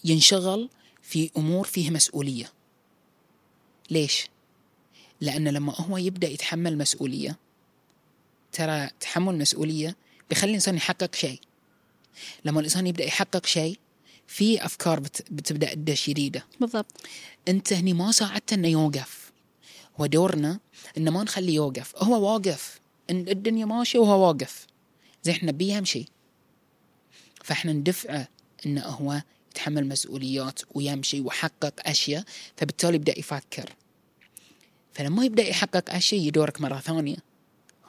ينشغل 0.05 0.71
في 1.03 1.31
أمور 1.37 1.67
فيها 1.67 1.91
مسؤولية. 1.91 2.53
ليش؟ 3.91 4.29
لأن 5.21 5.49
لما 5.49 5.75
هو 5.75 5.97
يبدأ 5.97 6.29
يتحمل 6.29 6.79
مسؤولية 6.79 7.39
ترى 8.53 8.91
تحمل 9.01 9.39
مسؤولية 9.39 9.97
بيخلي 10.31 10.51
الإنسان 10.51 10.77
يحقق 10.77 11.15
شيء. 11.15 11.41
لما 12.45 12.61
الإنسان 12.61 12.87
يبدأ 12.87 13.05
يحقق 13.05 13.47
شيء 13.47 13.79
في 14.27 14.65
أفكار 14.65 15.01
بت... 15.01 15.33
بتبدأ 15.33 15.75
تدش 15.75 16.11
جديدة. 16.11 16.47
بالضبط. 16.61 17.01
أنت 17.49 17.73
هني 17.73 17.93
ما 17.93 18.13
ساعدته 18.13 18.55
إنه 18.55 18.69
يوقف. 18.69 19.33
هو 20.01 20.07
دورنا 20.07 20.61
إنه 20.99 21.11
ما 21.11 21.23
نخليه 21.23 21.55
يوقف. 21.55 21.97
هو 21.97 22.33
واقف. 22.33 22.81
إن 23.11 23.29
الدنيا 23.29 23.65
ماشية 23.65 23.99
وهو 23.99 24.27
واقف. 24.27 24.67
زي 25.23 25.33
إحنا 25.33 25.53
بيمشي 25.53 26.07
فإحنا 27.45 27.73
ندفعه 27.73 28.29
انه 28.67 28.83
هو 28.83 29.23
يتحمل 29.51 29.89
مسؤوليات 29.89 30.61
ويمشي 30.75 31.21
ويحقق 31.21 31.75
أشياء 31.89 32.25
فبالتالي 32.57 32.97
يبدأ 32.97 33.19
يفكر. 33.19 33.75
فلما 34.93 35.25
يبدأ 35.25 35.49
يحقق 35.49 35.95
أشياء 35.95 36.21
يدورك 36.21 36.61
مرة 36.61 36.79
ثانية. 36.79 37.17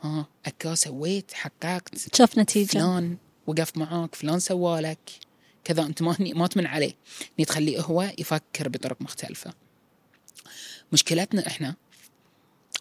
ها 0.02 0.28
أكا 0.46 0.76
سويت 0.76 1.34
حققت. 1.34 2.16
شوف 2.16 2.38
نتيجة. 2.38 2.68
فلان 2.68 3.18
وقف 3.48 3.78
معاك 3.78 4.16
فلان 4.16 4.40
سوالك 4.40 5.12
كذا 5.64 5.84
أنت 5.84 6.02
ما 6.02 6.16
ما 6.20 6.48
تمن 6.48 6.66
عليه. 6.66 6.94
اني 7.40 7.46
تخليه 7.46 7.82
هو 7.82 8.14
يفكر 8.18 8.70
بطرق 8.70 9.02
مختلفة. 9.02 9.54
مشكلتنا 10.92 11.48
إحنا 11.48 11.76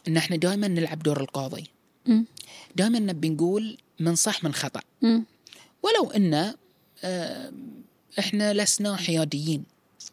إن 0.09 0.17
إحنا 0.17 0.37
دائما 0.37 0.69
نلعب 0.69 1.03
دور 1.03 1.21
القاضي. 1.21 1.65
دائما 2.77 2.99
نبي 2.99 3.29
نقول 3.29 3.79
من 4.01 4.15
صح 4.15 4.45
من 4.45 4.55
خطأ. 4.55 4.81
ولو 5.83 6.11
ان 6.17 6.35
آه، 6.35 6.55
إحنا 8.19 8.55
لسنا 8.55 8.97
حياديين 8.97 9.65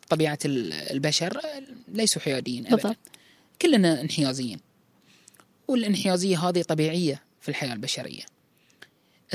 طبيعة 0.10 0.40
ال- 0.46 0.74
البشر 0.74 1.42
ليسوا 1.88 2.22
حياديين 2.22 2.68
ابدا. 2.68 2.96
كلنا 3.62 4.02
انحيازيين 4.02 4.60
والانحيازية 5.68 6.40
هذه 6.50 6.62
طبيعية 6.62 7.24
في 7.42 7.50
الحياة 7.50 7.74
البشرية. 7.74 8.24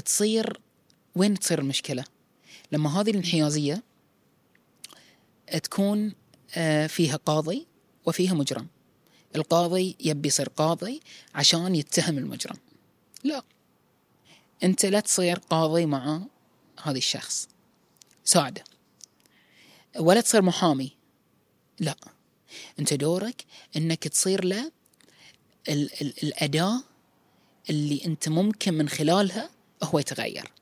تصير 0.05 0.61
وين 1.17 1.39
تصير 1.39 1.59
المشكلة؟ 1.59 2.05
لما 2.73 3.01
هذه 3.01 3.11
الانحيازية 3.11 3.83
تكون 5.63 6.13
آه، 6.57 6.87
فيها 6.87 7.17
قاضي 7.17 7.67
وفيها 8.07 8.35
مجرم. 8.35 8.67
القاضي 9.37 9.97
يبي 10.01 10.29
يصير 10.29 10.49
قاضي 10.49 11.01
عشان 11.35 11.75
يتهم 11.75 12.19
المجرم. 12.19 12.57
لا. 13.25 13.43
أنت 14.65 14.87
لا 14.87 15.01
تصير 15.01 15.39
قاضي 15.39 15.87
مع 15.87 16.21
هذا 16.83 16.99
الشخص. 16.99 17.49
ساعده 18.25 18.65
ولا 19.99 20.21
تصير 20.21 20.43
محامي. 20.43 20.93
لا. 21.81 21.97
أنت 22.79 22.95
دورك 22.95 23.45
إنك 23.77 24.09
تصير 24.09 24.45
له 24.45 24.73
ال- 25.69 26.03
ال- 26.03 26.23
الأداة 26.23 26.83
اللي 27.71 28.05
أنت 28.07 28.29
ممكن 28.29 28.75
من 28.75 28.89
خلالها 28.89 29.51
هو 29.83 29.99
يتغير. 29.99 30.53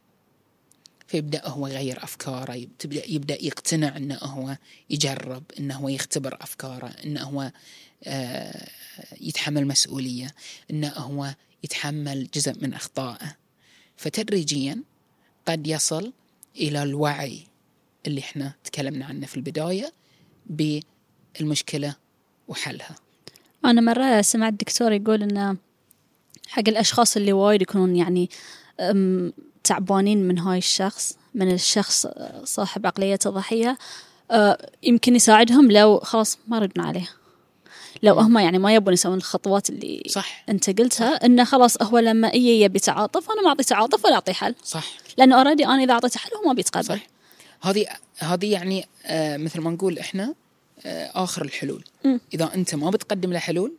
فيبدأ 1.08 1.48
هو 1.48 1.66
يغير 1.66 2.04
أفكاره 2.04 2.66
تبدا 2.78 3.10
يبدأ 3.10 3.44
يقتنع 3.44 3.96
إنه 3.96 4.16
هو 4.22 4.56
يجرب 4.90 5.42
إنه 5.58 5.76
هو 5.76 5.88
يختبر 5.88 6.36
أفكاره 6.40 6.86
إنه 7.04 7.22
هو 7.22 7.52
آه، 8.04 8.68
يتحمل 9.20 9.66
مسؤولية 9.66 10.34
إنه 10.70 10.88
هو 10.88 11.34
يتحمل 11.64 12.28
جزء 12.34 12.52
من 12.60 12.74
أخطائه. 12.74 13.36
فتدريجيا 13.96 14.82
قد 15.50 15.66
يصل 15.66 16.12
إلى 16.56 16.82
الوعي 16.82 17.46
اللي 18.06 18.20
إحنا 18.20 18.52
تكلمنا 18.64 19.06
عنه 19.06 19.26
في 19.26 19.36
البداية 19.36 19.92
بالمشكلة 20.46 21.96
وحلها. 22.48 22.96
أنا 23.64 23.80
مرة 23.80 24.20
سمعت 24.20 24.52
دكتور 24.52 24.92
يقول 24.92 25.22
إنه 25.22 25.56
حق 26.48 26.68
الأشخاص 26.68 27.16
اللي 27.16 27.32
وايد 27.32 27.62
يكونون 27.62 27.96
يعني 27.96 28.30
تعبانين 29.64 30.28
من 30.28 30.38
هاي 30.38 30.58
الشخص 30.58 31.16
من 31.34 31.52
الشخص 31.52 32.06
آه، 32.06 32.44
صاحب 32.44 32.86
عقلية 32.86 33.18
الضحية 33.26 33.78
آه، 34.30 34.70
يمكن 34.82 35.16
يساعدهم 35.16 35.70
لو 35.70 36.00
خلاص 36.00 36.38
ما 36.48 36.58
ردنا 36.58 36.84
عليه. 36.86 37.08
لو 38.02 38.14
هم 38.14 38.38
يعني 38.38 38.58
ما 38.58 38.74
يبون 38.74 38.92
يسوون 38.92 39.16
الخطوات 39.16 39.70
اللي 39.70 40.02
صح. 40.08 40.44
انت 40.48 40.80
قلتها 40.80 41.26
إنه 41.26 41.44
خلاص 41.44 41.82
هو 41.82 41.98
لما 41.98 42.28
يجي 42.28 42.60
يبي 42.60 42.78
تعاطف 42.78 43.30
أنا 43.30 43.42
ما 43.42 43.48
اعطي 43.48 43.64
تعاطف 43.64 44.04
ولا 44.04 44.14
اعطي 44.14 44.32
حل. 44.32 44.54
صح. 44.64 44.86
لأنه 45.18 45.38
اوريدي 45.38 45.66
أنا 45.66 45.84
إذا 45.84 45.92
أعطيته 45.92 46.20
حل 46.20 46.30
هو 46.34 46.42
ما 46.48 46.52
بيتقبل. 46.52 46.84
صح. 46.84 47.06
هذه 47.62 47.86
هذه 48.18 48.52
يعني 48.52 48.88
آه 49.06 49.36
مثل 49.36 49.60
ما 49.60 49.70
نقول 49.70 49.98
إحنا 49.98 50.34
آه 50.86 51.10
آخر 51.14 51.44
الحلول. 51.44 51.84
مم. 52.04 52.20
إذا 52.34 52.54
أنت 52.54 52.74
ما 52.74 52.90
بتقدم 52.90 53.32
له 53.32 53.38
حلول 53.38 53.72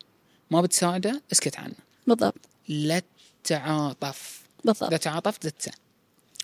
ما 0.52 0.62
بتساعده 0.62 1.22
اسكت 1.32 1.60
عنه. 1.60 1.76
بالضبط. 2.08 2.36
لا 2.68 3.02
تعاطف. 3.44 4.42
بالضبط. 4.66 4.84
اذا 4.84 4.98
تعاطفت 4.98 5.44
زدته 5.44 5.72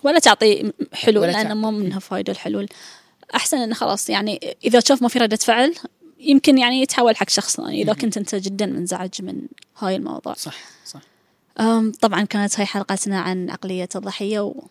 ولا 0.03 0.19
تعطي 0.19 0.73
حلول 0.93 1.34
تعطي. 1.34 1.53
ما 1.53 1.71
منها 1.71 1.99
فايدة 1.99 2.34
الحلول. 2.34 2.69
أحسن 3.36 3.57
إنه 3.57 3.75
خلاص 3.75 4.09
يعني 4.09 4.57
إذا 4.65 4.80
تشوف 4.80 5.01
ما 5.01 5.07
في 5.07 5.19
ردة 5.19 5.38
فعل 5.38 5.75
يمكن 6.20 6.57
يعني 6.57 6.82
يتحول 6.82 7.15
حق 7.15 7.30
شخص 7.30 7.55
ثاني 7.55 7.82
إذا 7.82 7.93
كنت 7.93 8.18
أنت 8.18 8.36
جدا 8.36 8.65
منزعج 8.65 9.22
من 9.22 9.41
هاي 9.78 9.95
الموضوع. 9.95 10.34
صح 10.34 10.55
صح. 10.86 11.01
طبعا 12.01 12.24
كانت 12.24 12.59
هاي 12.59 12.65
حلقتنا 12.65 13.20
عن 13.20 13.49
عقلية 13.49 13.89
الضحية 13.95 14.39
و... 14.39 14.63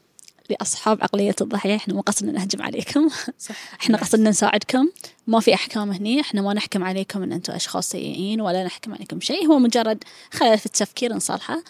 لأصحاب 0.50 1.02
عقلية 1.02 1.34
الضحية 1.40 1.76
إحنا 1.76 1.94
مو 1.94 2.00
قصدنا 2.00 2.32
نهجم 2.32 2.62
عليكم. 2.62 3.08
صح. 3.38 3.54
بالعكس. 3.86 4.04
قصدنا 4.04 4.30
نساعدكم. 4.30 4.88
ما 5.26 5.40
في 5.40 5.54
أحكام 5.54 5.90
هني 5.90 6.20
إحنا 6.20 6.42
ما 6.42 6.54
نحكم 6.54 6.84
عليكم 6.84 7.22
إن 7.22 7.32
أنتم 7.32 7.52
أشخاص 7.52 7.88
سيئين 7.88 8.40
ولا 8.40 8.64
نحكم 8.64 8.94
عليكم 8.94 9.20
شيء. 9.20 9.46
هو 9.46 9.58
مجرد 9.58 10.04
خلل 10.32 10.58
في 10.58 10.66
التفكير 10.66 11.12
نصلحه 11.12 11.62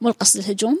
مو 0.00 0.08
القصد 0.08 0.40
الهجوم. 0.40 0.80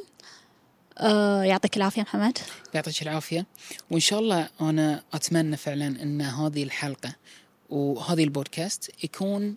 أه 0.98 1.42
يعطيك 1.42 1.76
العافية 1.76 2.02
محمد. 2.02 2.38
يعطيك 2.74 3.02
العافية. 3.02 3.46
وإن 3.90 4.00
شاء 4.00 4.20
الله 4.20 4.48
أنا 4.60 5.02
أتمنى 5.14 5.56
فعلا 5.56 5.86
إن 5.86 6.22
هذه 6.22 6.62
الحلقة 6.62 7.14
وهذه 7.72 8.24
البودكاست 8.24 8.90
يكون 9.04 9.56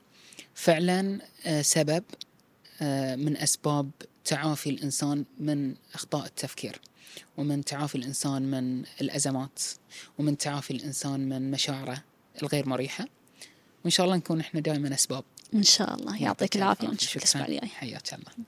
فعلا 0.53 1.19
آه، 1.45 1.61
سبب 1.61 2.03
آه، 2.81 3.15
من 3.15 3.37
أسباب 3.37 3.89
تعافي 4.25 4.69
الإنسان 4.69 5.25
من 5.39 5.75
أخطاء 5.93 6.25
التفكير 6.25 6.81
ومن 7.37 7.65
تعافي 7.65 7.95
الإنسان 7.95 8.41
من 8.41 8.83
الأزمات 9.01 9.59
ومن 10.19 10.37
تعافي 10.37 10.71
الإنسان 10.71 11.29
من 11.29 11.51
مشاعره 11.51 12.03
الغير 12.41 12.69
مريحة. 12.69 13.07
وإن 13.83 13.91
شاء 13.91 14.05
الله 14.05 14.17
نكون 14.17 14.39
إحنا 14.39 14.59
دائما 14.59 14.93
أسباب. 14.93 15.23
إن 15.53 15.63
شاء 15.63 15.95
الله. 15.95 16.21
يعطيك 16.21 16.55
العافية. 16.55 16.87
ونشوفك 16.87 17.07
شكراً. 17.07 17.21
الأسبوع 17.21 17.45
الجاي. 17.45 17.69
حياك 17.69 18.13
الله. 18.13 18.45